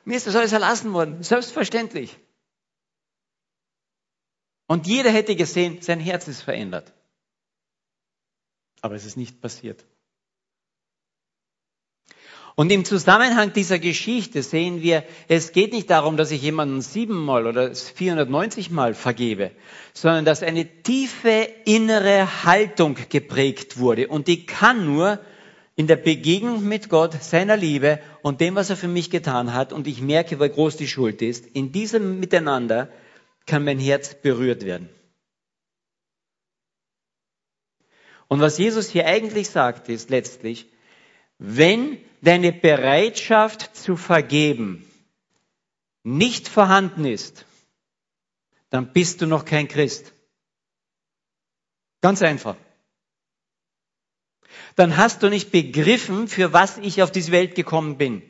mir 0.10 0.18
ist 0.18 0.26
das 0.26 0.36
alles 0.36 0.52
erlassen 0.52 0.92
worden. 0.92 1.22
Selbstverständlich. 1.22 2.18
Und 4.68 4.88
jeder 4.88 5.12
hätte 5.12 5.36
gesehen, 5.36 5.82
sein 5.82 6.00
Herz 6.00 6.28
ist 6.28 6.42
verändert. 6.42 6.94
Aber 8.82 8.96
es 8.96 9.06
ist 9.06 9.18
nicht 9.18 9.40
passiert. 9.40 9.86
Und 12.56 12.72
im 12.72 12.86
Zusammenhang 12.86 13.54
dieser 13.54 13.78
Geschichte 13.78 14.42
sehen 14.42 14.82
wir, 14.82 15.06
es 15.28 15.52
geht 15.52 15.74
nicht 15.74 15.92
darum, 15.92 16.18
dass 16.18 16.32
ich 16.32 16.42
jemanden 16.42 16.82
siebenmal 16.82 17.46
oder 17.46 17.74
490 17.74 18.72
Mal 18.72 18.96
vergebe, 18.96 19.52
sondern 19.94 20.26
dass 20.26 20.42
eine 20.42 20.66
tiefe 20.82 21.48
innere 21.66 22.44
Haltung 22.44 22.98
geprägt 23.10 23.78
wurde. 23.78 24.08
Und 24.08 24.28
die 24.28 24.46
kann 24.46 24.86
nur 24.86 25.20
in 25.80 25.88
der 25.88 25.96
Begegnung 25.96 26.68
mit 26.68 26.90
Gott, 26.90 27.24
seiner 27.24 27.56
Liebe 27.56 28.02
und 28.22 28.42
dem, 28.42 28.56
was 28.56 28.70
er 28.70 28.76
für 28.76 28.90
mich 28.90 29.10
getan 29.10 29.54
hat, 29.54 29.72
und 29.72 29.88
ich 29.88 30.02
merke, 30.02 30.38
wie 30.42 30.50
groß 30.50 30.76
die 30.76 30.90
Schuld 30.90 31.22
ist, 31.22 31.46
in 31.46 31.72
diesem 31.72 32.20
Miteinander 32.20 32.92
kann 33.46 33.64
mein 33.64 33.80
Herz 33.80 34.14
berührt 34.14 34.66
werden. 34.66 34.90
Und 38.28 38.42
was 38.42 38.58
Jesus 38.58 38.90
hier 38.90 39.06
eigentlich 39.06 39.52
sagt, 39.52 39.88
ist 39.88 40.10
letztlich, 40.10 40.70
wenn 41.38 41.98
deine 42.22 42.52
Bereitschaft 42.52 43.74
zu 43.74 43.96
vergeben 43.96 44.86
nicht 46.04 46.50
vorhanden 46.50 47.06
ist, 47.06 47.46
dann 48.70 48.92
bist 48.92 49.22
du 49.22 49.28
noch 49.28 49.46
kein 49.46 49.70
Christ. 49.70 50.12
Ganz 52.02 52.22
einfach 52.22 52.58
dann 54.76 54.98
hast 54.98 55.24
du 55.24 55.30
nicht 55.30 55.52
begriffen, 55.52 56.28
für 56.28 56.54
was 56.54 56.78
ich 56.78 57.02
auf 57.04 57.12
diese 57.12 57.32
Welt 57.32 57.56
gekommen 57.56 57.98
bin. 57.98 58.22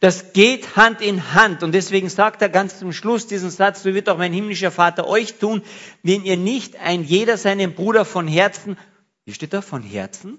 Das 0.00 0.32
geht 0.32 0.76
Hand 0.76 1.00
in 1.00 1.34
Hand. 1.34 1.62
Und 1.62 1.72
deswegen 1.72 2.08
sagt 2.08 2.42
er 2.42 2.48
ganz 2.48 2.78
zum 2.78 2.92
Schluss 2.92 3.26
diesen 3.26 3.50
Satz, 3.50 3.82
so 3.82 3.94
wird 3.94 4.08
auch 4.08 4.18
mein 4.18 4.32
himmlischer 4.32 4.70
Vater 4.70 5.06
euch 5.06 5.34
tun, 5.34 5.62
wenn 6.02 6.24
ihr 6.24 6.36
nicht 6.36 6.76
ein 6.76 7.04
jeder 7.04 7.36
seinem 7.36 7.74
Bruder 7.74 8.04
von 8.04 8.26
Herzen, 8.26 8.76
wie 9.24 9.32
steht 9.32 9.52
da, 9.52 9.62
von 9.62 9.82
Herzen? 9.82 10.38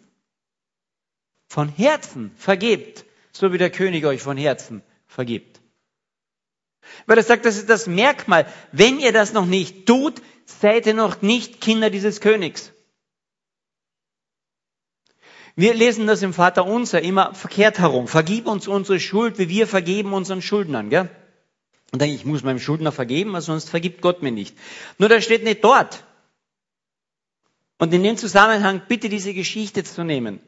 Von 1.47 1.69
Herzen 1.69 2.31
vergebt, 2.35 3.05
so 3.31 3.53
wie 3.53 3.57
der 3.57 3.69
König 3.69 4.05
euch 4.05 4.21
von 4.21 4.37
Herzen 4.37 4.81
vergibt. 5.07 5.61
Weil 7.07 7.17
er 7.17 7.23
sagt, 7.23 7.45
das 7.45 7.57
ist 7.57 7.69
das 7.69 7.87
Merkmal. 7.87 8.45
Wenn 8.71 8.99
ihr 8.99 9.11
das 9.11 9.33
noch 9.33 9.45
nicht 9.45 9.85
tut, 9.85 10.21
seid 10.45 10.85
ihr 10.85 10.93
noch 10.93 11.21
nicht 11.21 11.61
Kinder 11.61 11.89
dieses 11.89 12.21
Königs. 12.21 12.71
Wir 15.55 15.73
lesen 15.73 16.05
das 16.05 16.21
im 16.21 16.33
Vater 16.33 16.65
Unser 16.65 17.01
immer 17.01 17.33
verkehrt 17.33 17.79
herum. 17.79 18.07
Vergib 18.07 18.45
uns 18.47 18.67
unsere 18.67 18.99
Schuld, 18.99 19.37
wie 19.37 19.47
wir 19.47 19.67
vergeben 19.67 20.13
unseren 20.13 20.41
Schuldnern, 20.41 20.89
gell? 20.89 21.09
Und 21.91 22.01
denke 22.01 22.15
ich, 22.15 22.25
muss 22.25 22.43
meinem 22.43 22.59
Schuldner 22.59 22.91
vergeben, 22.91 23.31
weil 23.31 23.41
sonst 23.41 23.69
vergibt 23.69 24.01
Gott 24.01 24.21
mir 24.21 24.31
nicht. 24.31 24.57
Nur 24.97 25.07
das 25.07 25.23
steht 25.23 25.43
nicht 25.43 25.63
dort. 25.63 26.03
Und 27.77 27.93
in 27.93 28.03
dem 28.03 28.17
Zusammenhang 28.17 28.81
bitte 28.87 29.07
diese 29.07 29.33
Geschichte 29.33 29.83
zu 29.83 30.03
nehmen. 30.03 30.41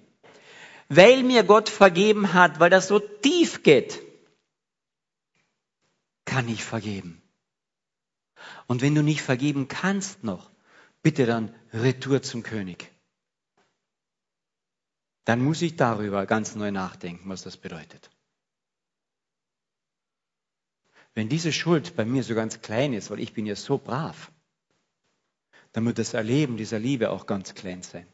Weil 0.89 1.23
mir 1.23 1.43
Gott 1.43 1.69
vergeben 1.69 2.33
hat, 2.33 2.59
weil 2.59 2.69
das 2.69 2.87
so 2.87 2.99
tief 2.99 3.63
geht, 3.63 4.01
kann 6.25 6.49
ich 6.49 6.63
vergeben. 6.63 7.21
Und 8.67 8.81
wenn 8.81 8.95
du 8.95 9.03
nicht 9.03 9.21
vergeben 9.21 9.69
kannst 9.69 10.23
noch, 10.25 10.49
bitte 11.01 11.25
dann 11.25 11.53
Retour 11.71 12.21
zum 12.21 12.43
König 12.43 12.91
dann 15.27 15.43
muss 15.43 15.61
ich 15.61 15.75
darüber 15.75 16.25
ganz 16.25 16.55
neu 16.55 16.71
nachdenken, 16.71 17.27
was 17.27 17.43
das 17.43 17.57
bedeutet. 17.57 18.09
Wenn 21.13 21.27
diese 21.27 21.51
Schuld 21.51 21.97
bei 21.97 22.05
mir 22.05 22.23
so 22.23 22.33
ganz 22.33 22.61
klein 22.61 22.93
ist, 22.93 23.11
weil 23.11 23.19
ich 23.19 23.33
bin 23.33 23.45
ja 23.45 23.57
so 23.57 23.77
brav, 23.77 24.31
dann 25.73 25.85
wird 25.85 25.99
das 25.99 26.13
Erleben 26.13 26.55
dieser 26.55 26.79
Liebe 26.79 27.09
auch 27.09 27.25
ganz 27.25 27.55
klein 27.55 27.81
sein 27.83 28.07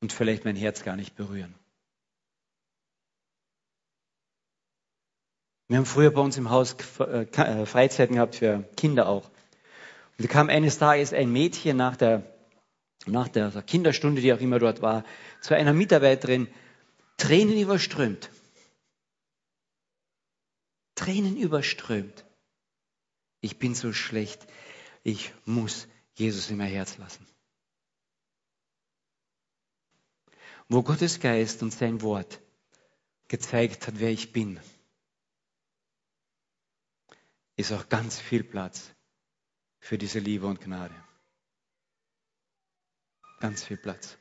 und 0.00 0.12
vielleicht 0.12 0.44
mein 0.44 0.56
Herz 0.56 0.82
gar 0.82 0.96
nicht 0.96 1.14
berühren. 1.14 1.54
Wir 5.68 5.76
haben 5.76 5.86
früher 5.86 6.10
bei 6.10 6.20
uns 6.20 6.36
im 6.36 6.50
Haus 6.50 6.74
äh, 6.98 7.26
äh, 7.30 7.64
Freizeiten 7.64 8.16
gehabt 8.16 8.34
für 8.34 8.64
Kinder 8.76 9.06
auch. 9.08 9.30
Und 10.18 10.24
da 10.24 10.26
kam 10.26 10.48
eines 10.48 10.78
Tages 10.78 11.12
ein 11.12 11.30
Mädchen 11.30 11.76
nach 11.76 11.96
der 11.96 12.31
nach 13.06 13.28
der 13.28 13.50
Kinderstunde, 13.62 14.20
die 14.20 14.32
auch 14.32 14.40
immer 14.40 14.58
dort 14.58 14.82
war, 14.82 15.04
zu 15.40 15.54
einer 15.54 15.72
Mitarbeiterin 15.72 16.48
Tränen 17.16 17.58
überströmt. 17.58 18.30
Tränen 20.94 21.36
überströmt. 21.36 22.24
Ich 23.40 23.58
bin 23.58 23.74
so 23.74 23.92
schlecht. 23.92 24.46
Ich 25.02 25.32
muss 25.44 25.88
Jesus 26.14 26.50
in 26.50 26.58
mein 26.58 26.70
Herz 26.70 26.98
lassen. 26.98 27.26
Wo 30.68 30.82
Gottes 30.82 31.20
Geist 31.20 31.62
und 31.62 31.72
sein 31.72 32.02
Wort 32.02 32.40
gezeigt 33.28 33.86
hat, 33.86 33.98
wer 33.98 34.10
ich 34.10 34.32
bin, 34.32 34.60
ist 37.56 37.72
auch 37.72 37.88
ganz 37.88 38.20
viel 38.20 38.44
Platz 38.44 38.90
für 39.80 39.98
diese 39.98 40.18
Liebe 40.18 40.46
und 40.46 40.60
Gnade. 40.60 40.94
Ganz 43.42 43.64
viel 43.64 43.76
Platz. 43.76 44.18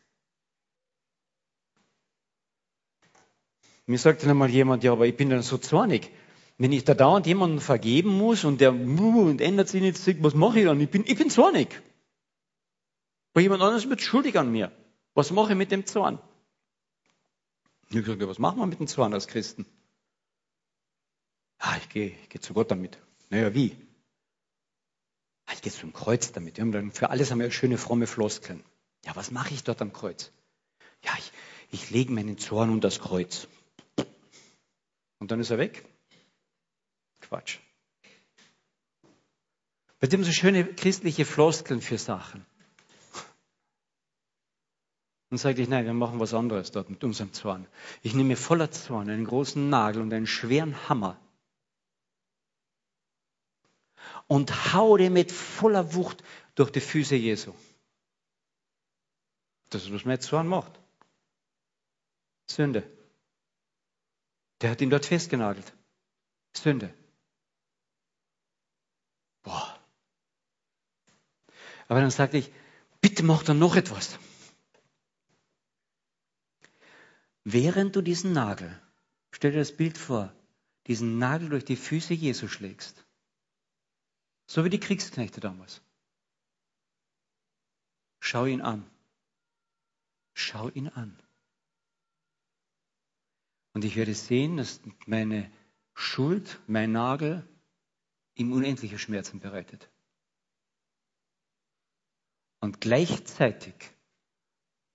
Mir 3.86 4.00
sagte 4.00 4.28
einmal 4.28 4.50
jemand, 4.50 4.84
ja, 4.84 4.94
aber 4.94 5.06
ich 5.06 5.16
bin 5.16 5.30
dann 5.30 5.44
so 5.44 5.60
zornig. 5.60 6.10
Wenn 6.58 6.72
ich 6.72 6.86
da 6.86 6.96
dauernd 6.96 7.28
jemanden 7.28 7.62
vergeben 7.62 8.18
muss 8.18 8.44
und 8.46 8.62
der 8.62 8.74
und 8.74 9.40
ändert 9.40 9.70
sich 9.70 9.84
nicht, 9.84 10.24
was 10.24 10.34
mache 10.34 10.62
ich 10.62 10.66
dann? 10.66 10.82
Ich 10.82 10.90
bin, 10.90 11.04
ich 11.06 11.20
bin 11.20 11.30
zornig. 11.30 11.84
Weil 13.36 13.44
jemand 13.44 13.62
anderes 13.62 13.88
wird 13.88 14.02
schuldig 14.02 14.40
an 14.40 14.52
mir. 14.52 14.72
Was 15.14 15.30
mache 15.30 15.52
ich 15.52 15.58
mit 15.58 15.70
dem 15.70 15.86
Zorn? 15.86 16.18
Ich 17.92 18.08
habe 18.08 18.28
was 18.28 18.40
machen 18.40 18.58
wir 18.58 18.66
mit 18.66 18.80
dem 18.80 18.88
Zorn 18.88 19.14
als 19.14 19.28
Christen? 19.28 19.68
Ah, 21.60 21.78
ich 21.78 21.90
gehe, 21.90 22.08
ich 22.08 22.30
gehe 22.30 22.42
zu 22.42 22.56
Gott 22.56 22.72
damit. 22.72 22.98
Naja, 23.30 23.54
wie? 23.54 23.78
Ah, 25.46 25.54
ich 25.54 25.62
gehe 25.62 25.72
zum 25.72 25.94
Kreuz 25.94 26.32
damit. 26.32 26.58
Wir 26.58 26.64
haben 26.64 26.72
dann 26.72 26.92
für 26.92 27.12
alles 27.12 27.30
haben 27.30 27.40
wir 27.40 27.52
schöne 27.52 27.78
fromme 27.78 28.08
Floskeln. 28.08 28.64
Ja, 29.06 29.16
was 29.16 29.32
mache 29.32 29.54
ich 29.54 29.64
dort 29.64 29.82
am 29.82 29.94
Kreuz? 29.94 30.32
Ja, 31.04 31.12
ich, 31.18 31.32
ich 31.72 31.90
lege 31.90 32.12
meinen 32.12 32.38
Zorn 32.38 32.70
unter 32.70 32.88
das 32.88 33.00
Kreuz. 33.00 33.48
Und 35.20 35.32
dann 35.32 35.40
ist 35.40 35.50
er 35.50 35.58
weg. 35.58 35.86
Quatsch. 37.22 37.60
Wir 40.00 40.10
haben 40.10 40.24
so 40.24 40.32
schöne 40.32 40.66
christliche 40.66 41.26
Floskeln 41.26 41.82
für 41.82 41.98
Sachen. 41.98 42.46
Und 45.30 45.38
sagte 45.38 45.62
ich, 45.62 45.70
nein, 45.70 45.86
wir 45.86 45.94
machen 45.94 46.20
was 46.20 46.34
anderes 46.34 46.72
dort 46.72 46.90
mit 46.90 47.04
unserem 47.04 47.32
Zorn. 47.32 47.68
Ich 48.02 48.14
nehme 48.14 48.36
voller 48.36 48.72
Zorn 48.72 49.10
einen 49.10 49.26
großen 49.26 49.70
Nagel 49.70 50.02
und 50.02 50.14
einen 50.14 50.28
schweren 50.28 50.90
Hammer 50.90 51.18
und 54.28 54.74
hau 54.74 54.98
den 54.98 55.14
mit 55.14 55.32
voller 55.32 55.94
Wucht 55.94 56.24
durch 56.56 56.72
die 56.72 56.80
Füße 56.80 57.16
Jesu. 57.16 57.54
Das 59.72 59.84
ist, 59.84 59.94
was 59.94 60.06
mein 60.06 60.20
Zorn 60.20 60.48
macht. 60.48 60.80
Sünde. 62.46 62.84
Der 64.60 64.70
hat 64.70 64.82
ihn 64.82 64.90
dort 64.90 65.06
festgenagelt. 65.06 65.74
Sünde. 66.56 66.94
Boah. 69.44 69.80
Aber 71.88 72.02
dann 72.02 72.12
sagte 72.12 72.38
ich, 72.38 72.52
bitte 73.00 73.24
mach 73.24 73.44
dann 73.44 73.60
noch 73.60 73.76
etwas. 73.76 74.20
Während 77.44 77.96
du 77.96 78.02
diesen 78.02 78.34
Nagel, 78.34 78.80
stell 79.32 79.52
dir 79.52 79.60
das 79.60 79.76
Bild 79.76 79.98
vor, 79.98 80.34
diesen 80.88 81.18
Nagel 81.18 81.50
durch 81.50 81.66
die 81.66 81.78
Füße 81.78 82.14
Jesu 82.14 82.48
schlägst, 82.48 83.06
so 84.48 84.66
wie 84.66 84.70
die 84.70 84.80
Kriegsknechte 84.80 85.40
damals, 85.40 85.82
schau 88.20 88.46
ihn 88.46 88.62
an. 88.62 88.86
Schau 90.34 90.70
ihn 90.70 90.88
an. 90.88 91.22
Und 93.74 93.86
ich 93.86 93.96
werde 93.96 94.14
sehen, 94.14 94.58
dass 94.58 94.82
meine 95.06 95.52
Schuld, 95.94 96.60
mein 96.68 96.92
Nagel, 96.92 97.48
ihm 98.36 98.52
unendliche 98.52 99.00
Schmerzen 99.00 99.40
bereitet. 99.40 99.90
Und 102.60 102.80
gleichzeitig 102.82 103.74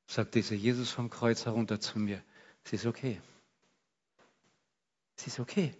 sagt 0.07 0.34
dieser 0.34 0.55
Jesus 0.55 0.91
vom 0.91 1.11
Kreuz 1.11 1.47
herunter 1.47 1.80
zu 1.80 1.99
mir, 1.99 2.22
es 2.64 2.72
ist 2.72 2.87
okay. 2.87 3.20
Es 5.16 5.26
ist 5.26 5.41
okay. 5.41 5.74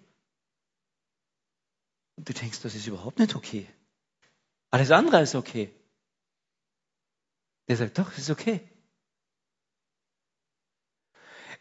Und 2.17 2.29
du 2.29 2.33
denkst, 2.33 2.61
das 2.63 2.75
ist 2.75 2.87
überhaupt 2.87 3.19
nicht 3.19 3.35
okay. 3.37 3.67
Alles 4.71 4.91
andere 4.91 5.21
ist 5.23 5.35
okay. 5.35 5.73
Er 7.67 7.77
sagt, 7.77 7.99
doch, 7.99 8.11
es 8.13 8.19
ist 8.19 8.31
okay. 8.31 8.67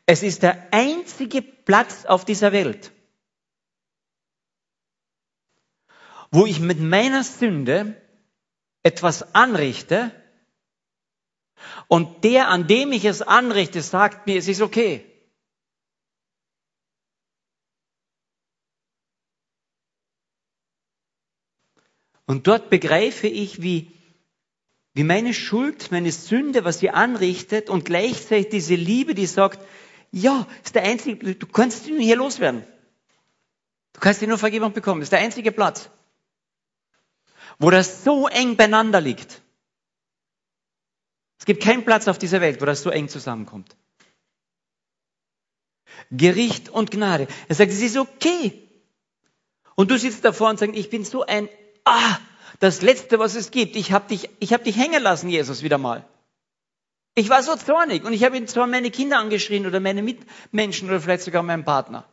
Es 0.05 0.21
ist 0.21 0.43
der 0.43 0.71
einzige 0.71 1.41
Platz 1.41 2.05
auf 2.05 2.25
dieser 2.25 2.51
Welt, 2.51 2.91
wo 6.31 6.45
ich 6.45 6.59
mit 6.59 6.79
meiner 6.79 7.23
Sünde 7.23 7.99
etwas 8.83 9.33
anrichte 9.33 10.11
und 11.87 12.23
der, 12.23 12.49
an 12.49 12.67
dem 12.67 12.91
ich 12.91 13.05
es 13.05 13.21
anrichte, 13.21 13.81
sagt 13.81 14.27
mir, 14.27 14.37
es 14.37 14.47
ist 14.47 14.61
okay. 14.61 15.11
Und 22.27 22.47
dort 22.47 22.69
begreife 22.69 23.27
ich, 23.27 23.61
wie, 23.61 23.91
wie 24.93 25.03
meine 25.03 25.33
Schuld, 25.33 25.91
meine 25.91 26.11
Sünde, 26.11 26.63
was 26.63 26.79
sie 26.79 26.89
anrichtet 26.89 27.69
und 27.69 27.85
gleichzeitig 27.85 28.49
diese 28.49 28.75
Liebe, 28.75 29.13
die 29.13 29.27
sagt, 29.27 29.59
ja, 30.15 30.47
ist 30.63 30.75
der 30.75 30.83
einzige, 30.83 31.35
du 31.35 31.45
kannst 31.45 31.87
ihn 31.87 31.99
hier 31.99 32.15
loswerden. 32.15 32.65
Du 33.91 33.99
kannst 33.99 34.21
dir 34.21 34.29
nur 34.29 34.37
Vergebung 34.37 34.71
bekommen. 34.71 35.01
Das 35.01 35.07
ist 35.07 35.11
der 35.11 35.19
einzige 35.19 35.51
Platz, 35.51 35.89
wo 37.59 37.69
das 37.69 38.05
so 38.05 38.29
eng 38.29 38.55
beieinander 38.55 39.01
liegt. 39.01 39.41
Es 41.37 41.43
gibt 41.43 41.61
keinen 41.61 41.83
Platz 41.83 42.07
auf 42.07 42.17
dieser 42.17 42.39
Welt, 42.39 42.61
wo 42.61 42.65
das 42.65 42.81
so 42.81 42.91
eng 42.91 43.09
zusammenkommt. 43.09 43.75
Gericht 46.11 46.69
und 46.69 46.91
Gnade. 46.91 47.27
Er 47.49 47.55
sagt, 47.55 47.73
es 47.73 47.81
ist 47.81 47.97
okay. 47.97 48.69
Und 49.75 49.91
du 49.91 49.99
sitzt 49.99 50.23
davor 50.23 50.49
und 50.49 50.59
sagst, 50.59 50.77
ich 50.77 50.89
bin 50.89 51.03
so 51.03 51.25
ein 51.25 51.49
ah, 51.83 52.17
das 52.61 52.81
Letzte, 52.81 53.19
was 53.19 53.35
es 53.35 53.51
gibt. 53.51 53.75
Ich 53.75 53.91
habe 53.91 54.07
dich, 54.07 54.29
ich 54.39 54.53
hab 54.53 54.63
dich 54.63 54.77
hängen 54.77 55.03
lassen, 55.03 55.27
Jesus, 55.27 55.61
wieder 55.61 55.77
mal. 55.77 56.07
Ich 57.15 57.29
war 57.29 57.41
so 57.41 57.55
zornig 57.55 58.03
und 58.03 58.11
ich 58.11 58.25
habe 58.25 58.35
ihn 58.35 58.47
zwar 58.47 58.67
meine 58.67 58.91
Kinder 58.91 59.19
angeschrien 59.19 59.65
oder 59.65 59.79
meine 59.79 60.03
Mitmenschen 60.03 60.89
oder 60.89 60.99
vielleicht 60.99 61.23
sogar 61.23 61.43
meinen 61.43 61.63
Partner. 61.63 62.07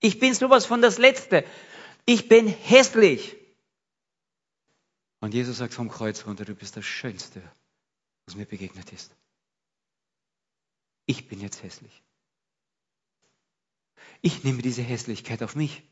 Ich 0.00 0.20
bin 0.20 0.32
sowas 0.32 0.64
von 0.64 0.80
das 0.80 0.96
Letzte. 0.98 1.44
Ich 2.06 2.28
bin 2.28 2.46
hässlich. 2.46 3.36
Und 5.20 5.34
Jesus 5.34 5.58
sagt 5.58 5.74
vom 5.74 5.88
Kreuz 5.88 6.24
runter, 6.24 6.44
du 6.44 6.54
bist 6.54 6.76
das 6.76 6.84
Schönste, 6.84 7.42
was 8.26 8.36
mir 8.36 8.46
begegnet 8.46 8.92
ist. 8.92 9.12
Ich 11.06 11.26
bin 11.26 11.40
jetzt 11.40 11.64
hässlich. 11.64 12.02
Ich 14.20 14.44
nehme 14.44 14.62
diese 14.62 14.82
Hässlichkeit 14.82 15.42
auf 15.42 15.56
mich. 15.56 15.82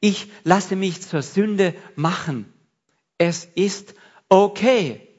Ich 0.00 0.30
lasse 0.44 0.76
mich 0.76 1.02
zur 1.02 1.22
Sünde 1.22 1.74
machen. 1.94 2.50
Es 3.18 3.44
ist 3.44 3.94
okay. 4.30 5.11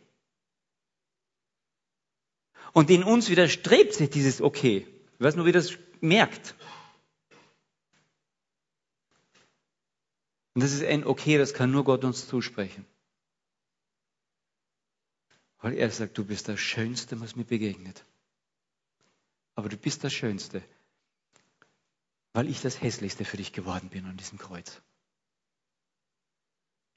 Und 2.74 2.90
in 2.90 3.04
uns 3.04 3.30
widerstrebt 3.30 3.94
sich 3.94 4.10
dieses 4.10 4.42
Okay. 4.42 4.88
Ich 5.14 5.22
weiß 5.22 5.36
nur, 5.36 5.46
wie 5.46 5.52
das 5.52 5.78
merkt. 6.02 6.56
Und 10.54 10.64
das 10.64 10.74
ist 10.74 10.84
ein 10.84 11.06
Okay, 11.06 11.38
das 11.38 11.54
kann 11.54 11.72
nur 11.72 11.84
Gott 11.84 12.04
uns 12.04 12.28
zusprechen. 12.28 12.86
Weil 15.60 15.76
er 15.76 15.90
sagt, 15.90 16.18
du 16.18 16.26
bist 16.26 16.50
das 16.50 16.60
Schönste, 16.60 17.22
was 17.22 17.36
mir 17.36 17.46
begegnet. 17.46 18.04
Aber 19.56 19.70
du 19.70 19.78
bist 19.78 20.04
das 20.04 20.12
Schönste, 20.12 20.64
weil 22.34 22.50
ich 22.50 22.62
das 22.62 22.82
Hässlichste 22.82 23.24
für 23.24 23.38
dich 23.38 23.54
geworden 23.54 23.90
bin 23.90 24.06
an 24.06 24.18
diesem 24.18 24.40
Kreuz. 24.40 24.82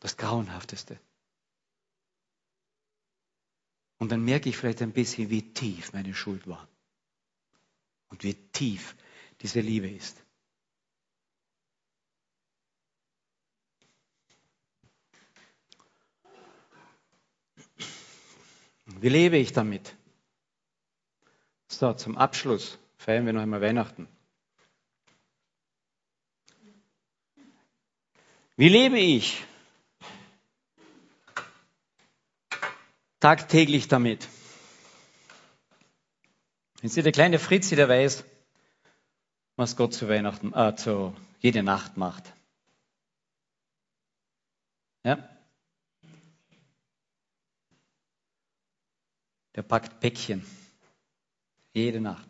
Das 0.01 0.17
Grauenhafteste. 0.17 0.99
Und 3.99 4.13
dann 4.13 4.25
merke 4.25 4.49
ich 4.49 4.57
vielleicht 4.57 4.83
ein 4.83 4.93
bisschen, 4.93 5.31
wie 5.31 5.53
tief 5.53 5.93
meine 5.93 6.15
Schuld 6.15 6.47
war. 6.47 6.69
Und 8.09 8.23
wie 8.23 8.35
tief 8.35 8.95
diese 9.41 9.61
Liebe 9.61 9.89
ist. 9.89 10.23
Wie 18.87 19.09
lebe 19.09 19.37
ich 19.37 19.53
damit? 19.53 19.95
So, 21.69 21.93
zum 21.93 22.17
Abschluss 22.17 22.79
feiern 22.97 23.27
wir 23.27 23.33
noch 23.33 23.43
einmal 23.43 23.61
Weihnachten. 23.61 24.09
Wie 28.57 28.69
lebe 28.71 28.99
ich? 28.99 29.45
Tagtäglich 33.21 33.89
damit. 33.89 34.29
Wenn 36.81 36.91
Sie 36.91 37.03
der 37.03 37.13
kleine 37.13 37.39
Fritzi, 37.39 37.77
der 37.77 37.89
weiß, 37.89 38.25
was 39.57 39.77
Gott 39.77 39.95
zu 39.95 40.09
Weihnachten, 40.09 40.53
äh, 40.53 40.77
zu 40.77 41.15
jede 41.41 41.63
Nacht 41.63 41.97
macht. 41.97 42.33
Ja? 45.05 45.37
der 49.57 49.63
packt 49.63 50.01
Päckchen. 50.01 50.45
Jede 51.73 52.01
Nacht. 52.01 52.29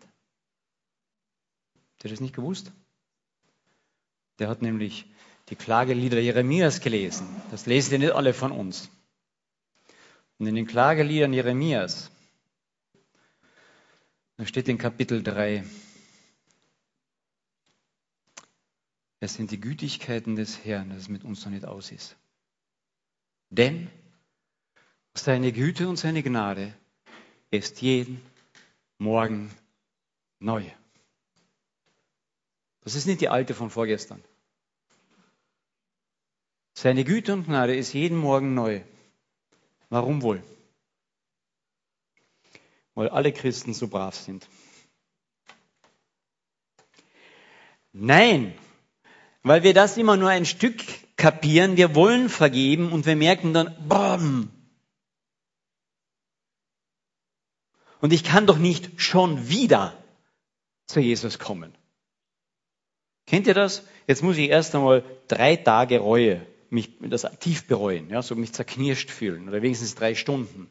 Habt 1.93 2.05
ihr 2.05 2.11
das 2.11 2.21
nicht 2.21 2.35
gewusst? 2.35 2.73
Der 4.39 4.49
hat 4.49 4.63
nämlich 4.63 5.07
die 5.49 5.57
Klagelieder 5.57 6.19
Jeremias 6.19 6.81
gelesen. 6.81 7.27
Das 7.51 7.67
lesen 7.67 7.93
ja 7.93 7.99
nicht 7.99 8.13
alle 8.13 8.33
von 8.33 8.53
uns. 8.53 8.89
Und 10.39 10.47
in 10.47 10.55
den 10.55 10.67
Klageliedern 10.67 11.33
Jeremias, 11.33 12.11
da 14.37 14.45
steht 14.45 14.69
in 14.69 14.77
Kapitel 14.77 15.23
3, 15.23 15.65
es 19.21 19.35
sind 19.35 19.51
die 19.51 19.61
Gütigkeiten 19.61 20.37
des 20.37 20.65
Herrn, 20.65 20.91
dass 20.91 20.99
es 20.99 21.09
mit 21.09 21.25
uns 21.25 21.45
noch 21.45 21.53
nicht 21.53 21.65
aus 21.65 21.91
ist. 21.91 22.17
Denn 23.49 23.91
seine 25.15 25.53
Güte 25.53 25.89
und 25.89 25.97
seine 25.97 26.23
Gnade 26.23 26.75
ist 27.51 27.81
jeden 27.81 28.21
Morgen 28.99 29.51
neu. 30.39 30.65
Das 32.83 32.95
ist 32.95 33.07
nicht 33.07 33.21
die 33.21 33.29
alte 33.29 33.55
von 33.55 33.71
vorgestern. 33.71 34.23
Seine 36.75 37.05
Güte 37.05 37.33
und 37.33 37.47
Gnade 37.47 37.75
ist 37.75 37.95
jeden 37.95 38.19
Morgen 38.19 38.55
neu. 38.55 38.83
Warum 39.89 40.23
wohl? 40.23 40.43
Weil 42.95 43.09
alle 43.09 43.33
Christen 43.33 43.75
so 43.75 43.89
brav 43.89 44.15
sind. 44.15 44.49
Nein, 47.93 48.57
weil 49.43 49.63
wir 49.63 49.75
das 49.75 49.97
immer 49.97 50.17
nur 50.17 50.29
ein 50.29 50.45
Stück 50.45 50.83
kapieren. 51.17 51.77
Wir 51.77 51.95
wollen 51.95 52.29
vergeben 52.29 52.93
und 52.93 53.07
wir 53.07 53.17
merken 53.17 53.53
dann, 53.55 53.75
boom. 53.89 54.51
Und 58.01 58.13
ich 58.13 58.25
kann 58.25 58.47
doch 58.47 58.59
nicht 58.59 59.01
schon 59.01 59.49
wieder 59.49 59.97
zu 60.87 61.01
Jesus 61.01 61.39
kommen. 61.39 61.75
Kennt 63.27 63.47
ihr 63.47 63.55
das? 63.55 63.83
Jetzt 64.07 64.23
muss 64.23 64.37
ich 64.37 64.51
erst 64.51 64.75
einmal 64.75 65.03
drei 65.29 65.57
Tage 65.57 65.99
Reue 65.99 66.47
mich 66.71 66.99
das 67.01 67.27
tief 67.41 67.67
bereuen, 67.67 68.11
ja, 68.11 68.23
so 68.23 68.35
mich 68.35 68.53
zerknirscht 68.53 69.11
fühlen 69.11 69.49
oder 69.49 69.63
wenigstens 69.63 69.95
drei 69.95 70.15
Stunden. 70.15 70.69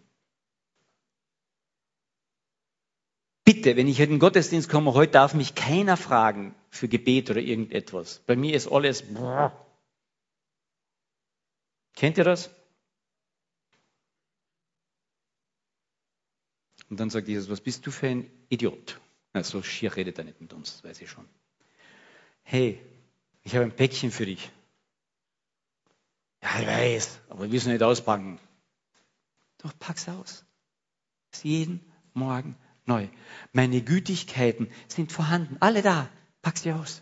Bitte, 3.45 3.75
wenn 3.77 3.87
ich 3.87 3.99
in 3.99 4.09
den 4.09 4.19
Gottesdienst 4.19 4.69
komme, 4.69 4.93
heute 4.93 5.11
darf 5.13 5.35
mich 5.35 5.53
keiner 5.53 5.97
fragen 5.97 6.55
für 6.69 6.87
Gebet 6.87 7.29
oder 7.29 7.41
irgendetwas. 7.41 8.23
Bei 8.25 8.35
mir 8.35 8.55
ist 8.55 8.67
alles. 8.67 9.03
Kennt 11.95 12.17
ihr 12.17 12.23
das? 12.23 12.49
Und 16.89 16.99
dann 16.99 17.09
sagt 17.09 17.27
Jesus, 17.27 17.49
was 17.49 17.61
bist 17.61 17.85
du 17.85 17.91
für 17.91 18.07
ein 18.07 18.31
Idiot? 18.49 18.99
Na, 19.33 19.43
so 19.43 19.61
schier 19.61 19.95
redet 19.95 20.17
er 20.17 20.23
nicht 20.23 20.41
mit 20.41 20.53
uns, 20.53 20.73
das 20.73 20.83
weiß 20.83 21.01
ich 21.01 21.09
schon. 21.09 21.27
Hey, 22.43 22.79
ich 23.43 23.55
habe 23.55 23.65
ein 23.65 23.75
Päckchen 23.75 24.11
für 24.11 24.25
dich. 24.25 24.51
Ja, 26.45 26.59
ich 26.59 26.67
weiß, 26.67 27.21
aber 27.29 27.41
wir 27.43 27.49
müssen 27.49 27.71
nicht 27.71 27.81
auspacken. 27.81 28.39
Doch 29.57 29.73
pack's 29.79 30.07
aus. 30.07 30.45
ist 31.31 31.43
jeden 31.43 31.91
Morgen 32.13 32.55
neu. 32.85 33.09
Meine 33.51 33.81
Gütigkeiten 33.81 34.69
sind 34.87 35.11
vorhanden, 35.11 35.57
alle 35.59 35.81
da. 35.81 36.07
Pack 36.43 36.59
sie 36.59 36.71
aus. 36.71 37.01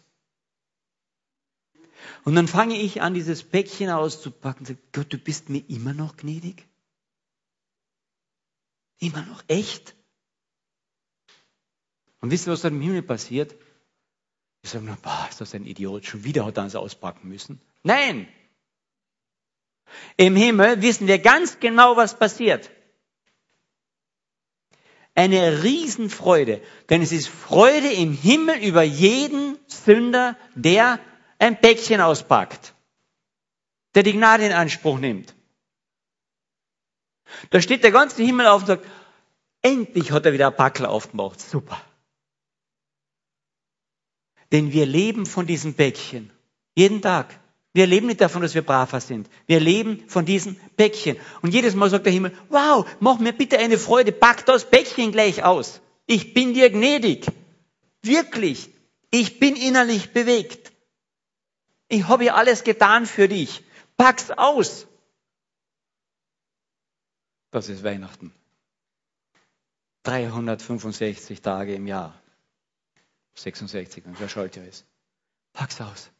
Und 2.23 2.35
dann 2.35 2.47
fange 2.47 2.79
ich 2.79 3.01
an, 3.01 3.13
dieses 3.13 3.43
Päckchen 3.43 3.89
auszupacken 3.89 4.61
und 4.61 4.65
sage, 4.67 4.79
Gott, 4.93 5.11
du 5.11 5.17
bist 5.17 5.49
mir 5.49 5.69
immer 5.69 5.93
noch 5.93 6.15
gnädig? 6.15 6.65
Immer 8.99 9.23
noch 9.25 9.43
echt? 9.49 9.93
Und 12.21 12.31
wisst 12.31 12.47
ihr, 12.47 12.53
was 12.53 12.61
dann 12.61 12.75
im 12.75 12.81
Himmel 12.81 13.03
passiert? 13.03 13.55
Ich 14.61 14.69
sage, 14.69 14.85
na, 14.85 14.97
boah, 15.01 15.27
ist 15.29 15.41
das 15.41 15.53
ein 15.53 15.65
Idiot, 15.65 16.05
schon 16.05 16.23
wieder 16.23 16.45
hat 16.45 16.55
er 16.55 16.63
uns 16.63 16.75
auspacken 16.75 17.27
müssen. 17.27 17.61
Nein! 17.83 18.29
Im 20.17 20.35
Himmel 20.35 20.81
wissen 20.81 21.07
wir 21.07 21.19
ganz 21.19 21.59
genau, 21.59 21.97
was 21.97 22.17
passiert. 22.17 22.69
Eine 25.15 25.63
Riesenfreude, 25.63 26.61
denn 26.89 27.01
es 27.01 27.11
ist 27.11 27.27
Freude 27.27 27.91
im 27.91 28.13
Himmel 28.13 28.57
über 28.63 28.81
jeden 28.81 29.59
Sünder, 29.67 30.37
der 30.55 30.99
ein 31.37 31.59
Päckchen 31.59 32.01
auspackt, 32.01 32.73
der 33.93 34.03
die 34.03 34.13
Gnade 34.13 34.45
in 34.45 34.53
Anspruch 34.53 34.97
nimmt. 34.97 35.35
Da 37.49 37.61
steht 37.61 37.83
der 37.83 37.91
ganze 37.91 38.23
Himmel 38.23 38.47
auf 38.47 38.61
und 38.61 38.67
sagt, 38.67 38.85
endlich 39.61 40.11
hat 40.11 40.25
er 40.25 40.33
wieder 40.33 40.47
ein 40.47 40.55
Packel 40.55 40.85
aufgemacht. 40.85 41.39
Super. 41.39 41.81
Denn 44.51 44.71
wir 44.71 44.85
leben 44.85 45.25
von 45.25 45.47
diesem 45.47 45.73
Päckchen. 45.73 46.31
Jeden 46.75 47.01
Tag. 47.01 47.39
Wir 47.73 47.87
leben 47.87 48.05
nicht 48.05 48.21
davon, 48.21 48.43
dass 48.43 48.53
wir 48.53 48.61
braver 48.61 49.01
sind. 49.01 49.27
Wir 49.47 49.59
leben 49.59 50.07
von 50.07 50.25
diesem 50.25 50.55
Päckchen. 50.77 51.17
Und 51.41 51.53
jedes 51.53 51.73
Mal 51.73 51.89
sagt 51.89 52.05
der 52.05 52.13
Himmel, 52.13 52.31
wow, 52.49 52.87
mach 52.99 53.17
mir 53.17 53.33
bitte 53.33 53.57
eine 53.57 53.79
Freude, 53.79 54.11
pack 54.11 54.45
das 54.45 54.69
Päckchen 54.69 55.11
gleich 55.11 55.43
aus. 55.43 55.81
Ich 56.05 56.35
bin 56.35 56.53
dir 56.53 56.69
gnädig. 56.69 57.25
Wirklich. 58.03 58.69
Ich 59.09 59.39
bin 59.39 59.55
innerlich 59.55 60.11
bewegt. 60.11 60.71
Ich 61.87 62.07
habe 62.07 62.25
ja 62.25 62.35
alles 62.35 62.63
getan 62.63 63.07
für 63.07 63.27
dich. 63.27 63.63
Pack's 63.97 64.29
aus. 64.29 64.87
Das 67.49 67.69
ist 67.69 67.83
Weihnachten. 67.83 68.33
365 70.03 71.41
Tage 71.41 71.73
im 71.73 71.87
Jahr. 71.87 72.19
66, 73.35 74.05
wenn 74.05 74.13
es 74.13 74.19
der 74.19 74.29
Schaltjahr 74.29 74.65
ist. 74.65 74.85
Pack's 75.53 75.79
aus. 75.81 76.11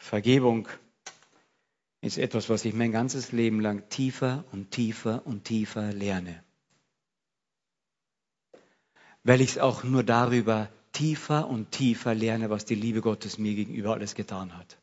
Vergebung 0.00 0.66
ist 2.00 2.16
etwas, 2.16 2.48
was 2.48 2.64
ich 2.64 2.74
mein 2.74 2.90
ganzes 2.90 3.32
Leben 3.32 3.60
lang 3.60 3.88
tiefer 3.90 4.44
und 4.50 4.70
tiefer 4.70 5.24
und 5.26 5.44
tiefer 5.44 5.92
lerne. 5.92 6.42
Weil 9.22 9.42
ich 9.42 9.50
es 9.50 9.58
auch 9.58 9.84
nur 9.84 10.02
darüber 10.02 10.72
tiefer 10.92 11.46
und 11.46 11.70
tiefer 11.70 12.14
lerne, 12.14 12.48
was 12.48 12.64
die 12.64 12.74
Liebe 12.74 13.02
Gottes 13.02 13.36
mir 13.36 13.54
gegenüber 13.54 13.92
alles 13.92 14.14
getan 14.14 14.56
hat. 14.56 14.78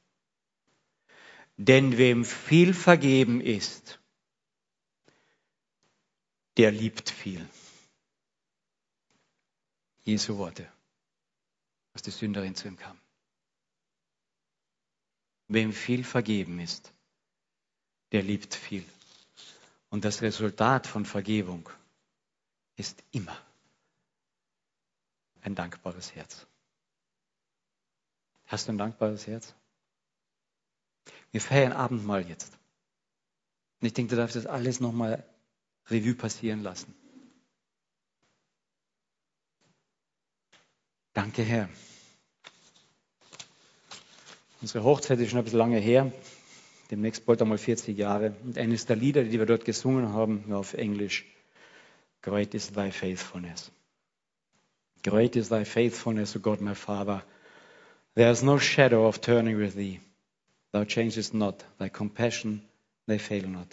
Denn 1.57 1.97
wem 1.97 2.24
viel 2.24 2.76
vergeben 2.76 3.41
ist, 3.41 3.99
der 6.57 6.72
liebt 6.72 7.09
viel. 7.09 7.43
Jesu 10.03 10.38
Worte, 10.38 10.72
was 11.93 12.03
die 12.03 12.11
Sünderin 12.11 12.53
zu 12.53 12.68
ihm 12.68 12.78
kam. 12.78 12.97
Wem 15.47 15.71
viel 15.73 16.03
vergeben 16.03 16.59
ist, 16.59 16.91
der 18.11 18.23
liebt 18.23 18.53
viel. 18.53 18.85
Und 19.89 20.03
das 20.03 20.21
Resultat 20.21 20.87
von 20.87 21.05
Vergebung 21.05 21.69
ist 22.75 23.03
immer 23.11 23.37
ein 25.41 25.55
dankbares 25.55 26.13
Herz. 26.13 26.45
Hast 28.45 28.67
du 28.67 28.73
ein 28.73 28.77
dankbares 28.77 29.27
Herz? 29.27 29.53
Wir 31.31 31.41
feiern 31.41 31.73
Abendmahl 31.73 32.27
jetzt. 32.27 32.57
Und 33.79 33.87
ich 33.87 33.93
denke, 33.93 34.11
du 34.11 34.15
darfst 34.17 34.35
das 34.35 34.45
alles 34.45 34.79
nochmal 34.79 35.23
Revue 35.89 36.15
passieren 36.15 36.63
lassen. 36.63 36.93
Danke, 41.13 41.43
Herr. 41.43 41.69
Unsere 44.61 44.83
Hochzeit 44.83 45.19
ist 45.19 45.29
schon 45.29 45.39
ein 45.39 45.43
bisschen 45.43 45.59
lange 45.59 45.79
her. 45.79 46.11
Demnächst 46.89 47.25
bald 47.25 47.41
einmal 47.41 47.57
40 47.57 47.97
Jahre. 47.97 48.35
Und 48.43 48.57
eines 48.57 48.85
der 48.85 48.95
Lieder, 48.95 49.23
die 49.23 49.37
wir 49.37 49.45
dort 49.45 49.65
gesungen 49.65 50.13
haben, 50.13 50.43
war 50.47 50.59
auf 50.59 50.73
Englisch. 50.73 51.25
Great 52.21 52.53
is 52.55 52.71
thy 52.71 52.91
faithfulness. 52.91 53.71
Great 55.03 55.35
is 55.35 55.49
thy 55.49 55.63
faithfulness, 55.63 56.35
O 56.35 56.39
God 56.39 56.61
my 56.61 56.73
Father. 56.75 57.23
There 58.15 58.31
is 58.31 58.41
no 58.41 58.57
shadow 58.57 59.07
of 59.07 59.21
turning 59.21 59.59
with 59.59 59.75
thee. 59.75 59.99
Thou 60.71 60.85
changest 60.85 61.33
not. 61.33 61.63
Thy 61.77 61.89
compassion, 61.89 62.63
they 63.07 63.19
fail 63.19 63.47
not. 63.47 63.67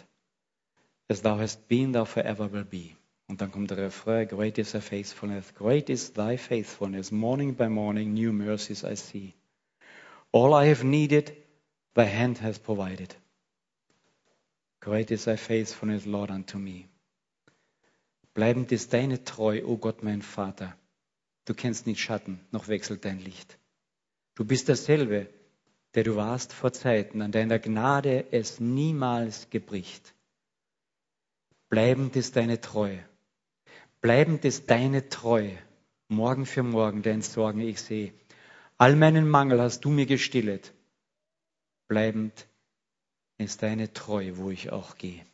As 1.08 1.22
thou 1.22 1.38
hast 1.38 1.66
been, 1.66 1.92
thou 1.92 2.04
forever 2.04 2.52
will 2.52 2.64
be. 2.64 2.94
Und 3.26 3.40
dann 3.40 3.50
kommt 3.50 3.70
der 3.70 3.78
Refrain, 3.78 4.28
Great 4.28 4.58
is 4.58 4.72
thy 4.72 4.80
faithfulness. 4.80 5.54
Great 5.54 5.88
is 5.88 6.12
thy 6.12 6.36
faithfulness. 6.36 7.10
Morning 7.10 7.54
by 7.54 7.68
morning, 7.68 8.12
new 8.12 8.32
mercies 8.32 8.84
I 8.84 8.96
see. 8.96 9.34
All 10.34 10.52
I 10.52 10.66
have 10.66 10.82
needed, 10.82 11.32
thy 11.94 12.06
hand 12.06 12.38
has 12.38 12.58
provided. 12.58 13.14
Great 14.80 15.12
is 15.12 15.26
thy 15.26 15.36
faithfulness, 15.36 16.06
Lord, 16.06 16.32
unto 16.32 16.58
me. 16.58 16.88
Bleibend 18.34 18.72
ist 18.72 18.92
deine 18.92 19.22
Treu, 19.22 19.62
o 19.62 19.68
oh 19.68 19.76
Gott, 19.76 20.02
mein 20.02 20.22
Vater. 20.22 20.74
Du 21.44 21.54
kennst 21.54 21.86
nicht 21.86 22.00
Schatten, 22.00 22.40
noch 22.50 22.66
wechselt 22.66 23.04
dein 23.04 23.20
Licht. 23.20 23.56
Du 24.34 24.44
bist 24.44 24.66
derselbe, 24.66 25.28
der 25.94 26.02
du 26.02 26.16
warst 26.16 26.52
vor 26.52 26.72
Zeiten, 26.72 27.22
an 27.22 27.30
deiner 27.30 27.60
Gnade 27.60 28.24
es 28.32 28.58
niemals 28.58 29.50
gebricht. 29.50 30.14
Bleibend 31.68 32.16
ist 32.16 32.34
deine 32.34 32.60
Treue. 32.60 32.98
Bleibend 34.00 34.44
ist 34.44 34.68
deine 34.68 35.08
Treue. 35.08 35.56
Morgen 36.08 36.44
für 36.44 36.64
morgen 36.64 37.02
dein 37.02 37.22
Sorgen 37.22 37.60
ich 37.60 37.80
sehe. 37.80 38.12
All 38.84 38.96
meinen 38.96 39.26
Mangel 39.26 39.62
hast 39.62 39.86
du 39.86 39.88
mir 39.88 40.04
gestillet. 40.04 40.74
Bleibend 41.88 42.46
ist 43.38 43.62
deine 43.62 43.94
Treue, 43.94 44.36
wo 44.36 44.50
ich 44.50 44.72
auch 44.72 44.98
gehe. 44.98 45.24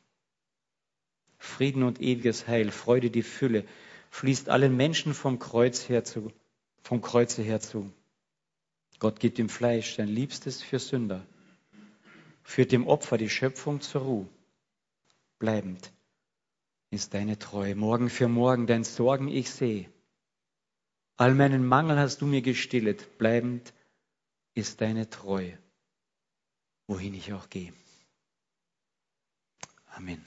Frieden 1.36 1.82
und 1.82 2.00
ewiges 2.00 2.46
Heil, 2.46 2.70
Freude 2.70 3.10
die 3.10 3.24
Fülle, 3.24 3.64
fließt 4.10 4.50
allen 4.50 4.76
Menschen 4.76 5.14
vom 5.14 5.40
Kreuz 5.40 5.88
her 5.88 6.04
zu, 6.04 6.30
vom 6.84 7.02
Kreuze 7.02 7.42
her 7.42 7.58
zu. 7.58 7.92
Gott 9.00 9.18
gibt 9.18 9.38
dem 9.38 9.48
Fleisch 9.48 9.96
sein 9.96 10.06
Liebstes 10.06 10.62
für 10.62 10.78
Sünder, 10.78 11.26
führt 12.44 12.70
dem 12.70 12.86
Opfer 12.86 13.18
die 13.18 13.30
Schöpfung 13.30 13.80
zur 13.80 14.02
Ruhe. 14.02 14.28
Bleibend 15.40 15.92
ist 16.90 17.14
deine 17.14 17.36
Treue, 17.36 17.74
morgen 17.74 18.10
für 18.10 18.28
morgen 18.28 18.68
dein 18.68 18.84
Sorgen 18.84 19.26
ich 19.26 19.50
sehe. 19.50 19.90
All 21.20 21.34
meinen 21.34 21.66
Mangel 21.66 21.98
hast 21.98 22.22
du 22.22 22.26
mir 22.26 22.40
gestillet, 22.40 23.18
bleibend 23.18 23.74
ist 24.54 24.80
deine 24.80 25.10
Treue, 25.10 25.58
wohin 26.86 27.12
ich 27.12 27.34
auch 27.34 27.50
gehe. 27.50 27.74
Amen. 29.88 30.24